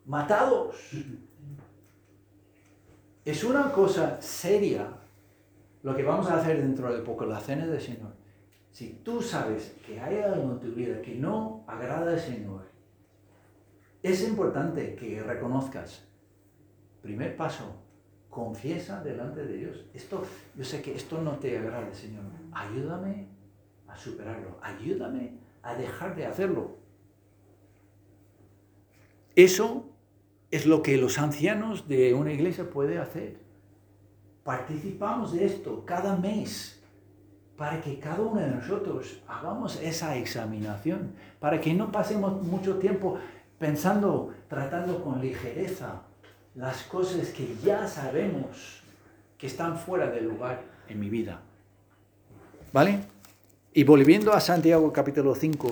Matados. 0.06 0.76
Es 3.26 3.44
una 3.44 3.70
cosa 3.72 4.20
seria 4.22 4.88
lo 5.82 5.94
que 5.94 6.02
vamos 6.02 6.28
a 6.28 6.40
hacer 6.40 6.62
dentro 6.62 6.92
de 6.94 7.02
poco, 7.02 7.26
la 7.26 7.40
cena 7.40 7.66
del 7.66 7.80
Señor. 7.80 8.19
Si 8.72 9.00
tú 9.04 9.20
sabes 9.20 9.74
que 9.86 10.00
hay 10.00 10.18
algo 10.18 10.52
en 10.52 10.60
tu 10.60 10.72
vida 10.72 11.02
que 11.02 11.14
no 11.14 11.64
agrada 11.66 12.12
al 12.12 12.20
Señor, 12.20 12.62
es 14.02 14.26
importante 14.26 14.94
que 14.94 15.22
reconozcas. 15.22 16.06
Primer 17.02 17.36
paso, 17.36 17.74
confiesa 18.28 19.02
delante 19.02 19.44
de 19.44 19.56
Dios. 19.56 19.84
Esto, 19.92 20.22
yo 20.54 20.64
sé 20.64 20.80
que 20.80 20.94
esto 20.94 21.20
no 21.20 21.32
te 21.38 21.58
agrada, 21.58 21.92
Señor. 21.92 22.24
Ayúdame 22.52 23.28
a 23.88 23.96
superarlo. 23.96 24.58
Ayúdame 24.62 25.34
a 25.62 25.74
dejar 25.74 26.14
de 26.14 26.26
hacerlo. 26.26 26.78
Eso 29.34 29.90
es 30.50 30.66
lo 30.66 30.82
que 30.82 30.96
los 30.96 31.18
ancianos 31.18 31.88
de 31.88 32.14
una 32.14 32.32
iglesia 32.32 32.70
pueden 32.70 32.98
hacer. 32.98 33.38
Participamos 34.44 35.32
de 35.32 35.44
esto 35.44 35.84
cada 35.84 36.16
mes 36.16 36.79
para 37.60 37.78
que 37.82 37.98
cada 37.98 38.22
uno 38.22 38.40
de 38.40 38.46
nosotros 38.46 39.20
hagamos 39.28 39.78
esa 39.82 40.16
examinación, 40.16 41.12
para 41.38 41.60
que 41.60 41.74
no 41.74 41.92
pasemos 41.92 42.40
mucho 42.42 42.78
tiempo 42.78 43.18
pensando, 43.58 44.32
tratando 44.48 45.04
con 45.04 45.20
ligereza 45.20 46.00
las 46.54 46.84
cosas 46.84 47.28
que 47.28 47.54
ya 47.62 47.86
sabemos 47.86 48.80
que 49.36 49.46
están 49.46 49.76
fuera 49.76 50.06
de 50.06 50.22
lugar 50.22 50.62
en 50.88 51.00
mi 51.00 51.10
vida. 51.10 51.42
¿Vale? 52.72 53.00
Y 53.74 53.84
volviendo 53.84 54.32
a 54.32 54.40
Santiago 54.40 54.90
capítulo 54.90 55.34
5, 55.34 55.68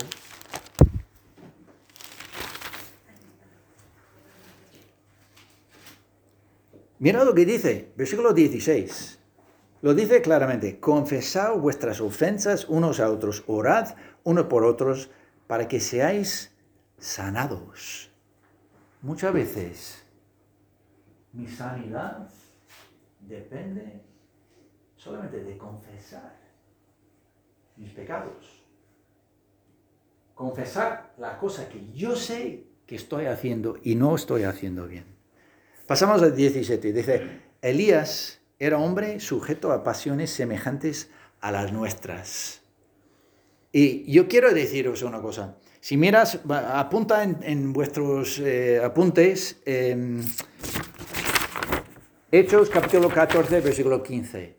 Mira 6.99 7.25
lo 7.25 7.33
que 7.33 7.47
dice, 7.47 7.93
versículo 7.97 8.35
16. 8.35 9.19
Lo 9.81 9.95
dice 9.95 10.21
claramente, 10.23 10.81
confesad 10.81 11.57
vuestras 11.57 12.01
ofensas 12.01 12.69
unos 12.69 12.99
a 12.99 13.11
otros, 13.11 13.45
orad 13.47 13.95
unos 14.25 14.47
por 14.47 14.65
otros 14.65 15.11
para 15.47 15.69
que 15.69 15.79
seáis 15.79 16.53
sanados. 16.99 18.11
Muchas 19.03 19.33
veces 19.33 20.05
mi 21.33 21.47
sanidad 21.47 22.29
depende 23.21 24.03
solamente 24.97 25.45
de 25.45 25.57
confesar 25.57 26.37
mis 27.77 27.93
pecados. 27.93 28.65
Confesar 30.35 31.15
la 31.19 31.39
cosa 31.39 31.69
que 31.69 31.93
yo 31.93 32.17
sé 32.17 32.65
que 32.87 32.97
estoy 32.97 33.27
haciendo 33.27 33.77
y 33.83 33.95
no 33.95 34.17
estoy 34.17 34.43
haciendo 34.43 34.87
bien. 34.89 35.05
Pasamos 35.87 36.23
al 36.23 36.35
17. 36.35 36.93
Dice, 36.93 37.41
Elías 37.63 38.38
era 38.59 38.79
hombre 38.79 39.21
sujeto 39.21 39.73
a 39.73 39.85
pasiones 39.85 40.31
semejantes 40.31 41.11
a 41.41 41.53
las 41.53 41.73
nuestras. 41.73 42.63
Y 43.73 44.11
yo 44.11 44.29
quiero 44.29 44.53
deciros 44.53 45.03
una 45.03 45.21
cosa. 45.21 45.57
Si 45.81 45.97
miras, 45.97 46.41
apunta 46.49 47.23
en, 47.23 47.73
vuestros 47.73 48.39
eh, 48.41 48.81
apuntes 48.83 49.61
em, 49.65 50.25
Hechos 52.31 52.69
capítulo 52.69 53.09
14, 53.09 53.61
versículo 53.61 54.03
15, 54.03 54.57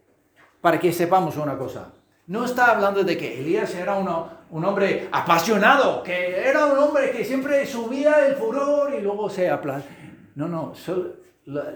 para 0.62 0.80
que 0.80 0.92
sepamos 0.94 1.38
una 1.38 1.58
cosa. 1.58 1.94
No 2.28 2.46
está 2.46 2.72
hablando 2.72 3.04
de 3.04 3.18
que 3.18 3.40
Elías 3.40 3.76
era 3.76 3.96
un 3.98 4.66
hombre 4.66 5.10
apasionado, 5.12 6.02
que 6.04 6.48
era 6.48 6.68
un 6.68 6.78
hombre 6.78 7.12
que 7.12 7.26
siempre 7.26 7.66
subía 7.66 8.26
el 8.28 8.36
furor 8.36 8.94
y 8.98 9.02
luego 9.02 9.30
se 9.30 9.50
aplazaba. 9.50 9.92
No, 10.36 10.48
no, 10.48 10.74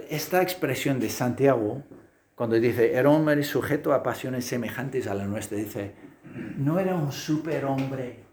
esta 0.10 0.42
expresión 0.42 1.00
de 1.00 1.10
Santiago, 1.10 1.84
cuando 2.36 2.60
dice, 2.60 2.94
era 2.94 3.10
un 3.10 3.18
hombre 3.18 3.44
sujeto 3.44 3.94
a 3.94 4.02
pasiones 4.02 4.46
semejantes 4.46 5.08
a 5.08 5.14
la 5.14 5.26
nuestra, 5.26 5.58
dice, 5.58 5.94
no 6.58 6.80
era 6.80 6.96
un 6.96 7.12
superhombre, 7.12 8.24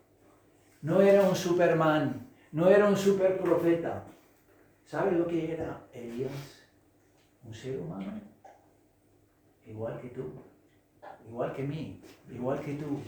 no 0.82 1.02
era 1.02 1.22
un 1.22 1.36
superman, 1.36 2.28
no 2.52 2.68
era 2.68 2.86
un 2.86 2.96
superprofeta. 2.96 4.04
¿Sabe 4.86 5.12
lo 5.12 5.26
que 5.26 5.52
era 5.52 5.86
Elías? 5.92 6.32
Un 7.44 7.54
ser 7.54 7.78
humano, 7.78 8.20
igual 9.66 10.00
que 10.00 10.08
tú, 10.08 10.32
igual 11.28 11.52
que 11.52 11.62
mí, 11.62 12.00
igual 12.30 12.60
que 12.60 12.74
tú. 12.74 13.00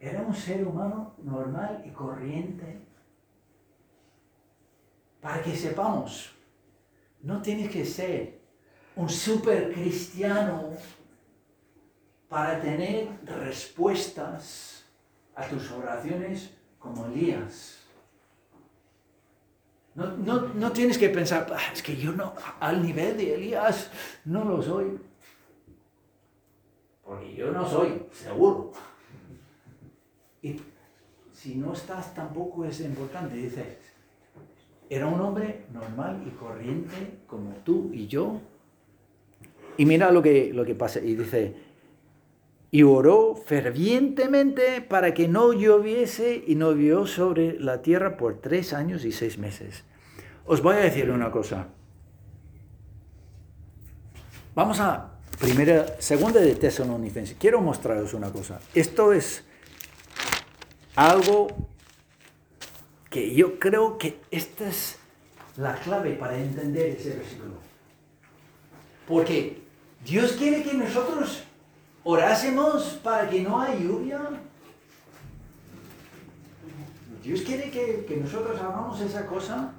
Era 0.00 0.22
un 0.22 0.34
ser 0.34 0.66
humano 0.66 1.14
normal 1.22 1.82
y 1.86 1.90
corriente. 1.90 2.80
Para 5.20 5.42
que 5.42 5.56
sepamos, 5.56 6.34
no 7.22 7.42
tienes 7.42 7.70
que 7.70 7.84
ser 7.84 8.37
un 8.98 9.08
super 9.08 9.72
cristiano 9.72 10.70
para 12.28 12.60
tener 12.60 13.08
respuestas 13.24 14.84
a 15.36 15.46
tus 15.46 15.70
oraciones 15.70 16.50
como 16.80 17.06
Elías. 17.06 17.78
No, 19.94 20.72
tienes 20.72 20.98
que 20.98 21.08
pensar, 21.10 21.46
ah, 21.52 21.72
es 21.72 21.80
que 21.80 21.96
yo 21.96 22.12
no, 22.12 22.34
al 22.58 22.82
nivel 22.82 23.16
de 23.16 23.34
Elías 23.34 23.90
no 24.24 24.44
lo 24.44 24.60
soy. 24.60 24.98
Porque 27.04 27.34
yo 27.36 27.52
no 27.52 27.68
soy, 27.68 28.04
seguro. 28.12 28.72
Y 30.42 30.60
si 31.32 31.54
no 31.54 31.72
estás 31.72 32.14
tampoco 32.14 32.64
es 32.64 32.80
importante, 32.80 33.36
dice, 33.36 33.78
era 34.90 35.06
un 35.06 35.20
hombre 35.20 35.66
normal 35.72 36.24
y 36.26 36.30
corriente 36.30 37.20
como 37.28 37.52
tú 37.64 37.90
y 37.92 38.08
yo. 38.08 38.40
Y 39.78 39.86
mira 39.86 40.10
lo 40.10 40.22
que, 40.22 40.52
lo 40.52 40.66
que 40.66 40.74
pasa. 40.74 41.00
Y 41.00 41.14
dice, 41.14 41.54
y 42.70 42.82
oró 42.82 43.34
fervientemente 43.34 44.82
para 44.82 45.14
que 45.14 45.28
no 45.28 45.52
lloviese 45.54 46.44
y 46.46 46.54
no 46.54 46.74
vio 46.74 47.06
sobre 47.06 47.58
la 47.58 47.80
tierra 47.80 48.16
por 48.18 48.40
tres 48.40 48.74
años 48.74 49.04
y 49.04 49.12
seis 49.12 49.38
meses. 49.38 49.84
Os 50.44 50.60
voy 50.62 50.76
a 50.76 50.80
decir 50.80 51.10
una 51.10 51.30
cosa. 51.30 51.68
Vamos 54.54 54.80
a 54.80 55.12
primera, 55.38 56.00
segunda 56.00 56.40
de 56.40 56.54
Tesalonicenses. 56.56 57.36
Quiero 57.38 57.60
mostraros 57.60 58.12
una 58.12 58.30
cosa. 58.30 58.60
Esto 58.74 59.12
es 59.12 59.44
algo 60.96 61.46
que 63.08 63.34
yo 63.34 63.58
creo 63.58 63.96
que 63.96 64.20
esta 64.30 64.68
es 64.68 64.98
la 65.56 65.74
clave 65.76 66.14
para 66.14 66.36
entender 66.36 66.96
ese 66.96 67.10
versículo. 67.10 67.54
Porque 69.06 69.67
Dios 70.04 70.32
quiere 70.32 70.62
que 70.62 70.74
nosotros 70.74 71.42
orásemos 72.04 72.98
para 73.02 73.28
que 73.28 73.42
no 73.42 73.60
haya 73.60 73.78
lluvia. 73.78 74.20
Dios 77.22 77.42
quiere 77.42 77.70
que, 77.70 78.16
nosotros 78.22 78.58
hagamos 78.60 79.00
esa 79.00 79.26
cosa. 79.26 79.72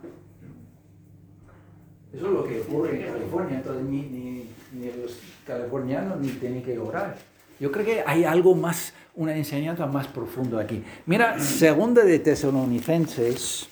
Eso 2.14 2.26
es 2.26 2.34
lo 2.34 2.44
que 2.44 2.62
ocurre 2.62 3.02
en 3.02 3.12
California, 3.12 3.58
entonces 3.58 3.84
ni, 3.84 4.02
ni, 4.02 4.50
ni 4.74 4.92
los 5.02 5.18
californianos 5.46 6.20
ni 6.20 6.30
tienen 6.30 6.64
que 6.64 6.78
orar. 6.78 7.18
Yo 7.60 7.72
creo 7.72 7.86
que 7.86 8.04
hay 8.06 8.24
algo 8.24 8.56
más, 8.56 8.94
una 9.16 9.36
enseñanza 9.36 9.86
más 9.86 10.08
profunda 10.08 10.62
aquí. 10.62 10.84
Mira, 11.06 11.40
segunda 11.40 12.04
de 12.04 12.20
Tesalonicenses, 12.20 13.68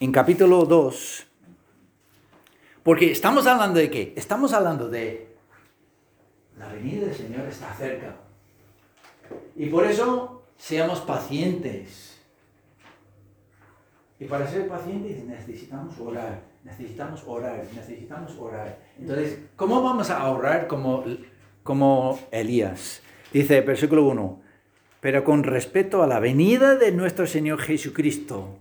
en 0.00 0.10
capítulo 0.10 0.64
2, 0.64 1.26
porque 2.84 3.10
estamos 3.10 3.48
hablando 3.48 3.80
de 3.80 3.90
qué? 3.90 4.12
Estamos 4.16 4.52
hablando 4.52 4.88
de 4.88 5.34
la 6.56 6.68
venida 6.68 7.06
del 7.06 7.14
Señor 7.14 7.48
está 7.48 7.74
cerca. 7.74 8.14
Y 9.56 9.66
por 9.66 9.84
eso 9.84 10.44
seamos 10.56 11.00
pacientes. 11.00 12.20
Y 14.20 14.26
para 14.26 14.46
ser 14.46 14.68
pacientes 14.68 15.24
necesitamos 15.24 15.98
orar, 15.98 16.40
necesitamos 16.62 17.24
orar, 17.26 17.64
necesitamos 17.74 18.36
orar. 18.38 18.78
Entonces, 18.96 19.40
¿cómo 19.56 19.82
vamos 19.82 20.08
a 20.10 20.30
orar 20.30 20.68
como 20.68 21.04
como 21.64 22.20
Elías. 22.30 23.02
Dice, 23.32 23.62
versículo 23.62 24.06
1, 24.06 24.40
pero 25.00 25.24
con 25.24 25.42
respecto 25.42 26.04
a 26.04 26.06
la 26.06 26.20
venida 26.20 26.76
de 26.76 26.92
nuestro 26.92 27.26
Señor 27.26 27.58
Jesucristo 27.60 28.58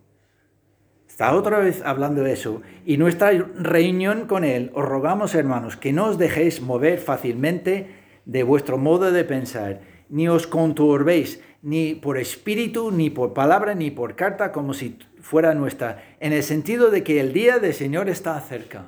Otra 1.32 1.60
vez 1.60 1.82
hablando 1.86 2.24
de 2.24 2.34
eso. 2.34 2.62
Y 2.86 2.98
nuestra 2.98 3.32
reunión 3.32 4.28
con 4.28 4.44
Él, 4.44 4.72
os 4.74 4.84
rogamos, 4.84 5.36
hermanos, 5.36 5.78
que 5.78 5.94
no 5.94 6.08
os 6.08 6.18
dejéis 6.18 6.62
mover 6.62 7.00
fácilmente 7.00 7.96
de 8.26 8.44
vuestro 8.44 8.78
modo 8.78 9.12
de 9.12 9.24
pensar, 9.24 9.82
ni 10.10 10.28
os 10.28 10.48
conturbéis, 10.48 11.40
ni 11.62 11.96
por 11.96 12.18
espíritu, 12.18 12.92
ni 12.92 13.10
por 13.10 13.34
palabra, 13.34 13.74
ni 13.74 13.90
por 13.90 14.16
carta, 14.16 14.52
como 14.52 14.74
si 14.74 15.00
fuera 15.22 15.54
nuestra, 15.54 16.04
en 16.20 16.34
el 16.34 16.44
sentido 16.44 16.92
de 16.92 17.04
que 17.04 17.20
el 17.20 17.32
día 17.32 17.60
del 17.60 17.74
Señor 17.74 18.10
está 18.10 18.40
cerca. 18.42 18.88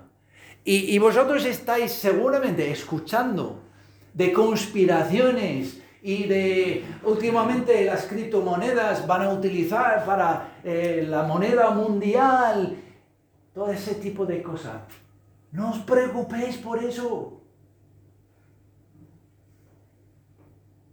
Y 0.68 0.98
vosotros 0.98 1.46
estáis 1.46 1.92
seguramente 1.92 2.72
escuchando 2.72 3.62
de 4.16 4.34
conspiraciones 4.34 5.82
y 6.06 6.28
de 6.28 6.84
últimamente 7.04 7.84
las 7.84 8.06
criptomonedas 8.06 9.08
van 9.08 9.24
a 9.24 9.34
utilizar 9.34 10.06
para 10.06 10.60
eh, 10.64 11.04
la 11.10 11.24
moneda 11.24 11.72
mundial, 11.72 12.78
todo 13.52 13.72
ese 13.72 13.96
tipo 13.96 14.24
de 14.24 14.44
cosas. 14.44 14.84
No 15.52 15.72
os 15.72 15.80
preocupéis 15.80 16.58
por 16.58 16.84
eso. 16.84 17.42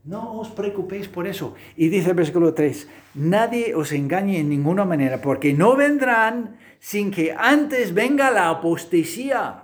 No 0.05 0.41
os 0.41 0.49
preocupéis 0.49 1.09
por 1.09 1.27
eso. 1.27 1.57
Y 1.77 1.91
dice 1.91 2.09
el 2.09 2.17
versículo 2.17 2.55
3, 2.55 2.89
nadie 3.13 3.75
os 3.75 3.93
engañe 3.93 4.39
en 4.39 4.49
ninguna 4.49 4.87
manera, 4.87 5.21
porque 5.21 5.53
no 5.53 5.77
vendrán 5.77 6.57
sin 6.79 7.11
que 7.11 7.37
antes 7.37 7.93
venga 7.93 8.31
la 8.31 8.49
apostasía 8.49 9.62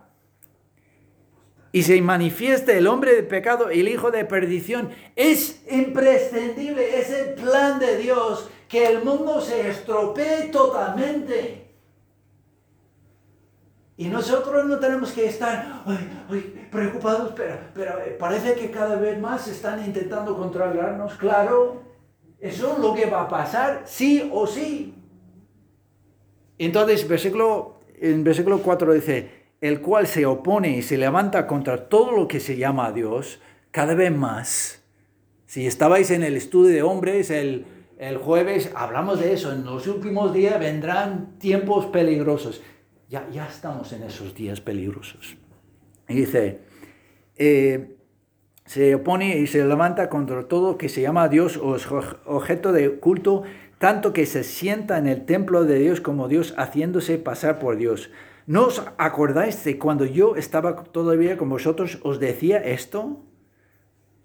y 1.72 1.82
se 1.82 2.00
manifieste 2.00 2.78
el 2.78 2.86
hombre 2.86 3.14
de 3.14 3.22
pecado, 3.22 3.70
el 3.70 3.88
hijo 3.88 4.10
de 4.10 4.24
perdición. 4.24 4.90
Es 5.16 5.62
imprescindible, 5.70 6.98
es 6.98 7.10
el 7.10 7.34
plan 7.34 7.78
de 7.78 7.98
Dios 7.98 8.48
que 8.68 8.86
el 8.86 9.04
mundo 9.04 9.40
se 9.40 9.68
estropee 9.68 10.48
totalmente. 10.50 11.66
Y 13.96 14.06
nosotros 14.06 14.64
no 14.66 14.78
tenemos 14.78 15.10
que 15.10 15.26
estar 15.26 15.82
preocupados, 16.70 17.32
pero, 17.34 17.56
pero 17.74 17.94
parece 18.18 18.54
que 18.54 18.70
cada 18.70 18.94
vez 18.96 19.18
más 19.18 19.48
están 19.48 19.84
intentando 19.84 20.36
controlarnos. 20.36 21.14
Claro, 21.14 21.82
eso 22.38 22.74
es 22.74 22.78
lo 22.78 22.94
que 22.94 23.06
va 23.06 23.22
a 23.22 23.28
pasar, 23.28 23.82
sí 23.86 24.30
o 24.32 24.46
sí. 24.46 24.94
Entonces, 26.58 27.08
versículo, 27.08 27.80
en 28.00 28.22
versículo 28.22 28.62
4 28.62 28.94
dice, 28.94 29.37
el 29.60 29.80
cual 29.80 30.06
se 30.06 30.26
opone 30.26 30.76
y 30.76 30.82
se 30.82 30.98
levanta 30.98 31.46
contra 31.46 31.88
todo 31.88 32.12
lo 32.12 32.28
que 32.28 32.40
se 32.40 32.56
llama 32.56 32.92
Dios, 32.92 33.40
cada 33.70 33.94
vez 33.94 34.14
más. 34.14 34.82
Si 35.46 35.66
estabais 35.66 36.10
en 36.10 36.22
el 36.22 36.36
estudio 36.36 36.74
de 36.74 36.82
hombres 36.82 37.30
el, 37.30 37.66
el 37.98 38.18
jueves, 38.18 38.70
hablamos 38.74 39.20
de 39.20 39.32
eso, 39.32 39.52
en 39.52 39.64
los 39.64 39.86
últimos 39.86 40.32
días 40.32 40.58
vendrán 40.60 41.38
tiempos 41.38 41.86
peligrosos 41.86 42.62
ya, 43.08 43.28
ya 43.30 43.46
estamos 43.46 43.92
en 43.92 44.02
esos 44.02 44.34
días 44.34 44.60
peligrosos. 44.60 45.36
Y 46.08 46.14
dice, 46.14 46.60
eh, 47.36 47.96
se 48.64 48.94
opone 48.94 49.38
y 49.38 49.46
se 49.46 49.64
levanta 49.64 50.08
contra 50.08 50.46
todo 50.46 50.78
que 50.78 50.88
se 50.88 51.00
llama 51.00 51.28
Dios 51.28 51.56
o 51.56 51.76
objeto 52.26 52.72
de 52.72 52.98
culto, 52.98 53.44
tanto 53.78 54.12
que 54.12 54.26
se 54.26 54.44
sienta 54.44 54.98
en 54.98 55.06
el 55.06 55.24
templo 55.24 55.64
de 55.64 55.78
Dios 55.78 56.00
como 56.00 56.28
Dios, 56.28 56.54
haciéndose 56.58 57.18
pasar 57.18 57.58
por 57.58 57.76
Dios. 57.76 58.10
¿No 58.48 58.64
os 58.64 58.82
acordáis 58.96 59.62
de 59.62 59.76
cuando 59.76 60.06
yo 60.06 60.34
estaba 60.34 60.82
todavía 60.82 61.36
con 61.36 61.50
vosotros, 61.50 61.98
os 62.02 62.18
decía 62.18 62.56
esto? 62.56 63.20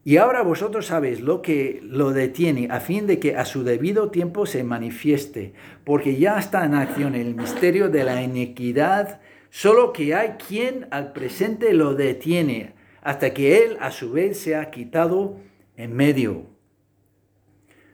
Y 0.06 0.16
ahora 0.16 0.44
vosotros 0.44 0.86
sabéis 0.86 1.20
lo 1.20 1.42
que 1.42 1.82
lo 1.84 2.12
detiene 2.12 2.70
a 2.72 2.80
fin 2.80 3.06
de 3.06 3.20
que 3.20 3.36
a 3.36 3.44
su 3.44 3.66
debido 3.66 4.12
tiempo 4.12 4.46
se 4.46 4.64
manifieste, 4.64 5.54
porque 5.84 6.16
ya 6.16 6.40
está 6.40 6.64
en 6.64 6.74
acción 6.74 7.16
el 7.16 7.36
misterio 7.36 7.90
de 7.90 8.06
la 8.06 8.24
iniquidad, 8.24 9.20
solo 9.50 9.92
que 9.92 10.16
hay 10.16 10.38
quien 10.48 10.88
al 10.92 11.12
presente 11.12 11.74
lo 11.74 11.94
detiene, 11.94 12.76
hasta 13.02 13.34
que 13.34 13.66
él 13.66 13.78
a 13.82 13.92
su 13.92 14.14
vez 14.14 14.40
se 14.40 14.56
ha 14.56 14.72
quitado 14.72 15.36
en 15.76 15.94
medio. 15.94 16.46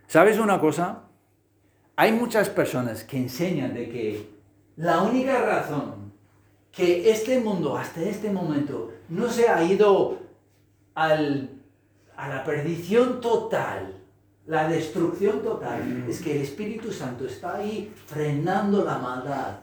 ¿Sabes 0.05 0.37
una 0.37 0.59
cosa? 0.59 1.05
Hay 1.95 2.11
muchas 2.11 2.51
personas 2.51 3.03
que 3.03 3.17
enseñan 3.17 3.73
de 3.73 3.89
que 3.89 4.29
la 4.75 5.01
única 5.01 5.41
razón 5.41 5.98
que 6.71 7.09
este 7.09 7.39
mundo 7.39 7.77
hasta 7.77 8.01
este 8.01 8.31
momento 8.31 8.91
no 9.09 9.29
se 9.29 9.49
ha 9.49 9.63
ido 9.63 10.19
al 10.95 11.59
a 12.19 12.27
la 12.27 12.43
perdición 12.43 13.21
total, 13.21 13.95
la 14.45 14.67
destrucción 14.67 15.41
total, 15.41 16.03
es 16.09 16.21
que 16.21 16.35
el 16.35 16.41
Espíritu 16.41 16.91
Santo 16.91 17.25
está 17.25 17.55
ahí 17.55 17.93
frenando 18.07 18.83
la 18.83 18.97
maldad, 18.97 19.59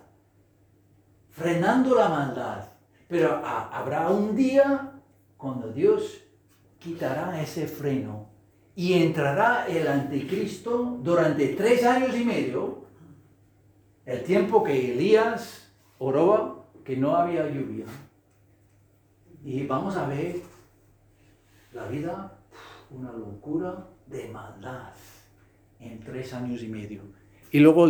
frenando 1.32 1.94
la 1.94 2.08
maldad. 2.08 2.64
Pero 3.08 3.42
habrá 3.44 4.08
un 4.08 4.34
día 4.34 4.90
cuando 5.36 5.70
Dios 5.70 6.22
quitará 6.78 7.42
ese 7.42 7.68
freno 7.68 8.30
y 8.74 8.94
entrará 8.94 9.66
el 9.66 9.86
anticristo 9.86 10.98
durante 11.02 11.48
tres 11.48 11.84
años 11.84 12.16
y 12.16 12.24
medio, 12.24 12.86
el 14.06 14.22
tiempo 14.22 14.64
que 14.64 14.94
Elías 14.94 15.70
oró 15.98 16.55
que 16.86 16.96
no 16.96 17.16
había 17.16 17.48
lluvia. 17.48 17.84
Y 19.44 19.66
vamos 19.66 19.96
a 19.96 20.06
ver 20.06 20.36
la 21.72 21.86
vida 21.88 22.38
una 22.90 23.12
locura 23.12 23.88
de 24.06 24.28
maldad 24.28 24.92
en 25.80 25.98
tres 26.00 26.32
años 26.32 26.62
y 26.62 26.68
medio. 26.68 27.02
Y 27.50 27.58
luego, 27.58 27.88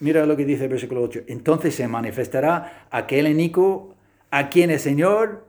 mira 0.00 0.24
lo 0.24 0.36
que 0.36 0.46
dice 0.46 0.64
el 0.64 0.70
versículo 0.70 1.02
8, 1.02 1.20
entonces 1.26 1.74
se 1.74 1.86
manifestará 1.86 2.88
aquel 2.90 3.26
enico 3.26 3.94
a 4.30 4.48
quien 4.48 4.70
el 4.70 4.80
Señor 4.80 5.46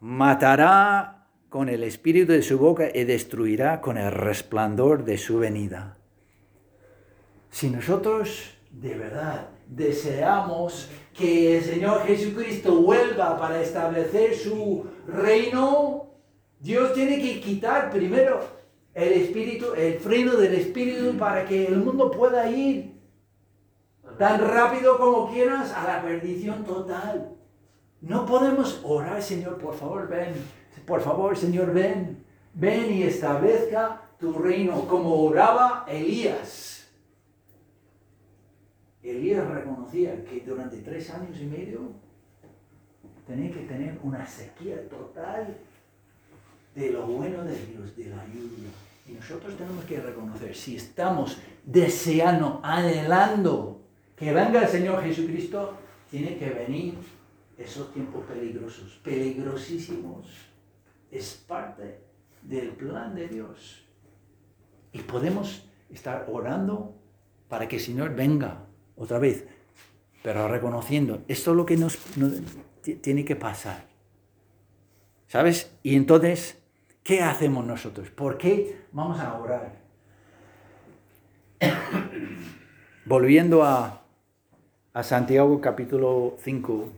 matará 0.00 1.28
con 1.48 1.68
el 1.68 1.84
espíritu 1.84 2.32
de 2.32 2.42
su 2.42 2.58
boca 2.58 2.88
y 2.92 3.04
destruirá 3.04 3.80
con 3.80 3.96
el 3.98 4.10
resplandor 4.10 5.04
de 5.04 5.18
su 5.18 5.38
venida. 5.38 5.96
Si 7.50 7.70
nosotros 7.70 8.54
de 8.72 8.94
verdad 8.94 9.48
deseamos 9.66 10.90
que 11.14 11.58
el 11.58 11.64
Señor 11.64 12.02
Jesucristo 12.02 12.74
vuelva 12.82 13.38
para 13.38 13.60
establecer 13.60 14.34
su 14.34 14.86
reino, 15.06 16.06
Dios 16.58 16.92
tiene 16.94 17.20
que 17.20 17.40
quitar 17.40 17.90
primero 17.90 18.40
el 18.94 19.12
espíritu, 19.12 19.74
el 19.74 19.98
freno 19.98 20.36
del 20.36 20.54
espíritu 20.54 21.16
para 21.16 21.46
que 21.46 21.66
el 21.66 21.78
mundo 21.78 22.10
pueda 22.10 22.50
ir 22.50 23.00
tan 24.18 24.40
rápido 24.40 24.98
como 24.98 25.30
quieras 25.32 25.72
a 25.72 25.84
la 25.84 26.02
perdición 26.02 26.64
total. 26.64 27.36
No 28.00 28.26
podemos 28.26 28.80
orar, 28.84 29.22
Señor, 29.22 29.58
por 29.58 29.74
favor, 29.74 30.08
ven. 30.08 30.34
Por 30.86 31.00
favor, 31.00 31.36
Señor, 31.36 31.72
ven. 31.72 32.24
Ven 32.54 32.92
y 32.92 33.04
establezca 33.04 34.02
tu 34.18 34.34
reino 34.34 34.86
como 34.86 35.24
oraba 35.24 35.86
Elías. 35.88 36.71
Elías 39.02 39.48
reconocía 39.48 40.24
que 40.24 40.40
durante 40.46 40.78
tres 40.78 41.10
años 41.10 41.36
y 41.40 41.46
medio 41.46 41.80
tenía 43.26 43.50
que 43.50 43.62
tener 43.62 43.98
una 44.02 44.24
sequía 44.24 44.88
total 44.88 45.56
de 46.74 46.90
lo 46.90 47.06
bueno 47.06 47.42
de 47.44 47.66
Dios, 47.66 47.96
de 47.96 48.06
la 48.06 48.24
lluvia. 48.26 48.70
Y 49.06 49.12
nosotros 49.12 49.56
tenemos 49.56 49.84
que 49.84 50.00
reconocer, 50.00 50.54
si 50.54 50.76
estamos 50.76 51.38
deseando, 51.64 52.60
anhelando 52.62 53.80
que 54.14 54.32
venga 54.32 54.62
el 54.62 54.68
Señor 54.68 55.02
Jesucristo, 55.02 55.74
tiene 56.08 56.36
que 56.38 56.50
venir 56.50 56.94
esos 57.58 57.92
tiempos 57.92 58.24
peligrosos, 58.26 59.00
peligrosísimos. 59.02 60.26
Es 61.10 61.34
parte 61.46 61.98
del 62.42 62.68
plan 62.70 63.14
de 63.14 63.28
Dios. 63.28 63.84
Y 64.92 64.98
podemos 65.00 65.68
estar 65.90 66.26
orando 66.30 66.94
para 67.48 67.66
que 67.66 67.76
el 67.76 67.82
Señor 67.82 68.14
venga 68.14 68.66
otra 68.96 69.18
vez, 69.18 69.46
pero 70.22 70.48
reconociendo, 70.48 71.22
esto 71.28 71.50
es 71.50 71.56
lo 71.56 71.66
que 71.66 71.76
nos, 71.76 71.98
tiene 73.00 73.24
que 73.24 73.36
pasar. 73.36 73.86
¿Sabes? 75.26 75.70
Y 75.82 75.96
entonces 75.96 76.62
¿Qué 77.02 77.20
hacemos 77.20 77.66
nosotros? 77.66 78.10
¿Por 78.10 78.38
qué 78.38 78.76
vamos 78.92 79.18
a 79.18 79.36
orar? 79.36 79.72
Volviendo 83.04 83.64
a, 83.64 84.02
a 84.92 85.02
Santiago 85.02 85.60
capítulo 85.60 86.36
5, 86.38 86.88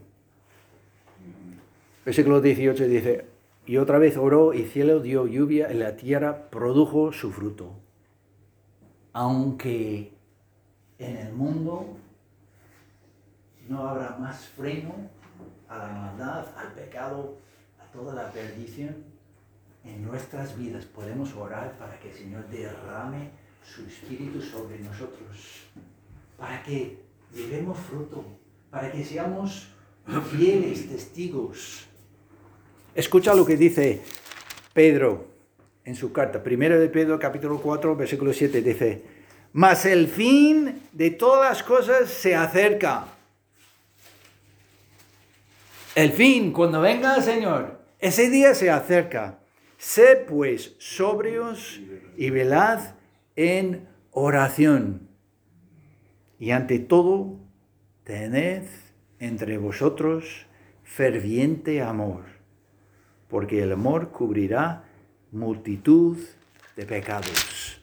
versículo 2.05 2.39
18 2.39 2.87
dice, 2.87 3.25
y 3.65 3.77
otra 3.77 3.97
vez 3.97 4.15
oró 4.15 4.53
y 4.53 4.65
cielo 4.65 4.99
dio 4.99 5.25
lluvia 5.25 5.71
y 5.71 5.75
la 5.75 5.95
tierra 5.95 6.51
produjo 6.51 7.11
su 7.11 7.31
fruto. 7.31 7.71
Aunque 9.11 10.13
en 10.99 11.17
el 11.17 11.33
mundo 11.33 11.97
no 13.67 13.87
habrá 13.87 14.17
más 14.17 14.45
freno 14.47 14.93
a 15.67 15.77
la 15.77 15.87
maldad, 15.87 16.45
al 16.57 16.73
pecado, 16.73 17.37
a 17.79 17.91
toda 17.91 18.13
la 18.13 18.31
perdición, 18.31 18.95
en 19.83 20.03
nuestras 20.03 20.57
vidas 20.57 20.85
podemos 20.85 21.33
orar 21.35 21.77
para 21.77 21.99
que 21.99 22.09
el 22.09 22.15
Señor 22.15 22.47
derrame 22.49 23.29
su 23.63 23.85
espíritu 23.85 24.41
sobre 24.41 24.79
nosotros, 24.79 25.67
para 26.37 26.61
que 26.63 26.99
llevemos 27.33 27.77
fruto, 27.77 28.25
para 28.69 28.91
que 28.91 29.03
seamos 29.03 29.69
fieles 30.31 30.89
testigos. 30.89 31.87
Escucha 32.93 33.33
lo 33.33 33.45
que 33.45 33.57
dice 33.57 34.01
Pedro 34.73 35.27
en 35.83 35.95
su 35.95 36.11
carta. 36.11 36.41
Primero 36.41 36.79
de 36.79 36.89
Pedro, 36.89 37.19
capítulo 37.19 37.59
4, 37.61 37.95
versículo 37.95 38.33
7, 38.33 38.61
dice, 38.61 39.03
mas 39.55 39.85
el 39.85 40.09
fin 40.09 40.81
de 40.91 41.11
todas 41.11 41.49
las 41.49 41.63
cosas 41.63 42.09
se 42.09 42.35
acerca. 42.35 43.05
El 45.95 46.11
fin, 46.11 46.51
cuando 46.51 46.81
venga 46.81 47.15
el 47.15 47.23
Señor, 47.23 47.79
ese 47.99 48.29
día 48.29 48.53
se 48.53 48.69
acerca. 48.69 49.39
Sé 49.77 50.17
pues 50.27 50.75
sobrios 50.77 51.79
y 52.17 52.31
velad 52.31 52.95
en 53.37 53.87
oración. 54.11 55.07
Y 56.37 56.51
ante 56.51 56.79
todo, 56.79 57.39
tened 58.03 58.65
entre 59.19 59.57
vosotros 59.57 60.47
ferviente 60.83 61.81
amor, 61.81 62.25
porque 63.29 63.63
el 63.63 63.71
amor 63.71 64.09
cubrirá 64.11 64.83
multitud 65.31 66.17
de 66.75 66.85
pecados. 66.85 67.79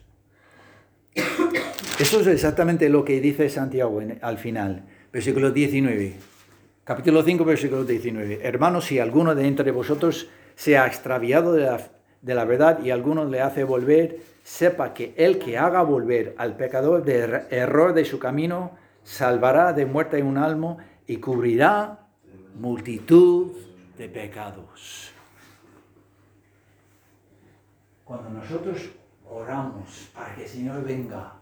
Eso 1.99 2.19
es 2.21 2.27
exactamente 2.27 2.89
lo 2.89 3.05
que 3.05 3.21
dice 3.21 3.49
Santiago 3.49 4.01
al 4.21 4.37
final, 4.37 4.83
versículo 5.11 5.51
19. 5.51 6.15
Capítulo 6.83 7.23
5, 7.23 7.45
versículo 7.45 7.83
19. 7.85 8.39
Hermanos, 8.43 8.85
si 8.85 8.99
alguno 8.99 9.35
de 9.35 9.47
entre 9.47 9.71
vosotros 9.71 10.27
se 10.55 10.77
ha 10.77 10.85
extraviado 10.87 11.53
de 11.53 11.61
la, 11.63 11.79
de 12.21 12.35
la 12.35 12.45
verdad 12.45 12.83
y 12.83 12.89
alguno 12.91 13.25
le 13.25 13.41
hace 13.41 13.63
volver, 13.63 14.17
sepa 14.43 14.93
que 14.93 15.13
el 15.17 15.39
que 15.39 15.57
haga 15.57 15.81
volver 15.83 16.35
al 16.37 16.57
pecador 16.57 17.03
de 17.05 17.25
er- 17.27 17.47
error 17.51 17.93
de 17.93 18.05
su 18.05 18.19
camino, 18.19 18.71
salvará 19.03 19.71
de 19.71 19.85
muerte 19.85 20.21
un 20.23 20.37
alma 20.37 20.77
y 21.07 21.17
cubrirá 21.17 21.99
multitud 22.59 23.51
de 23.97 24.09
pecados. 24.09 25.11
Cuando 28.03 28.29
nosotros 28.31 28.89
oramos 29.29 30.09
para 30.13 30.35
que 30.35 30.43
el 30.43 30.49
Señor 30.49 30.83
venga, 30.83 31.35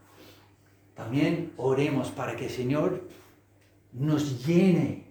también 0.96 1.54
oremos 1.58 2.10
para 2.10 2.36
que 2.36 2.46
el 2.46 2.52
Señor 2.52 3.08
nos 3.94 4.46
llene, 4.46 5.06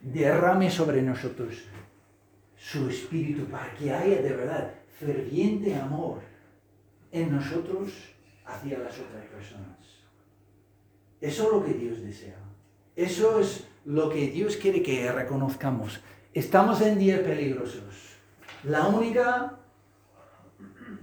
derrame 0.00 0.70
sobre 0.70 1.02
nosotros 1.02 1.54
su 2.56 2.88
espíritu, 2.88 3.44
para 3.46 3.72
que 3.74 3.92
haya 3.92 4.20
de 4.20 4.32
verdad 4.32 4.74
ferviente 4.98 5.74
amor 5.76 6.20
en 7.12 7.32
nosotros 7.34 7.92
hacia 8.44 8.78
las 8.78 8.98
otras 8.98 9.24
personas. 9.26 9.78
Eso 11.20 11.44
es 11.44 11.52
lo 11.52 11.64
que 11.64 11.74
Dios 11.74 12.02
desea. 12.02 12.38
Eso 12.96 13.40
es 13.40 13.66
lo 13.84 14.10
que 14.10 14.28
Dios 14.28 14.56
quiere 14.56 14.82
que 14.82 15.10
reconozcamos. 15.12 16.00
Estamos 16.34 16.80
en 16.80 16.98
días 16.98 17.20
peligrosos. 17.20 18.16
La 18.64 18.86
única 18.86 19.58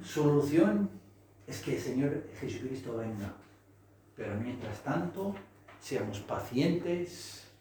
solución 0.03 0.89
es 1.47 1.61
que 1.61 1.75
el 1.75 1.81
Señor 1.81 2.23
Jesucristo 2.39 2.97
venga. 2.97 3.33
Pero 4.15 4.35
mientras 4.35 4.81
tanto, 4.81 5.35
seamos 5.79 6.19
pacientes, 6.19 7.51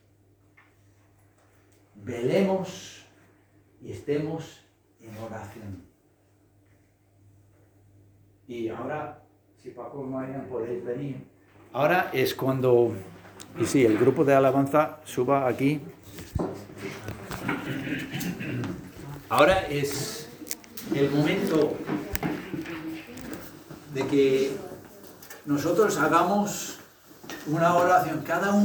velemos 1.97 3.05
y 3.83 3.93
estemos 3.93 4.65
en 5.01 5.17
oración. 5.19 5.83
Y 8.47 8.69
ahora, 8.69 9.23
si 9.63 9.71
Paco 9.71 10.05
y 10.05 10.11
Marian 10.11 10.47
podéis 10.47 10.85
venir. 10.85 11.27
Ahora 11.73 12.11
es 12.13 12.35
cuando, 12.35 12.93
y 13.59 13.65
sí, 13.65 13.85
el 13.85 13.99
grupo 13.99 14.25
de 14.25 14.35
alabanza 14.35 15.01
suba 15.05 15.49
aquí. 15.49 15.81
Ahora 19.29 19.67
es 19.67 20.31
el 20.95 21.11
momento 21.11 21.75
de 23.93 24.07
que 24.07 24.74
nosotros 25.47 25.99
hagamos 25.99 26.77
una 27.47 27.75
oración, 27.75 28.23
cada 28.27 28.51
uno. 28.53 28.63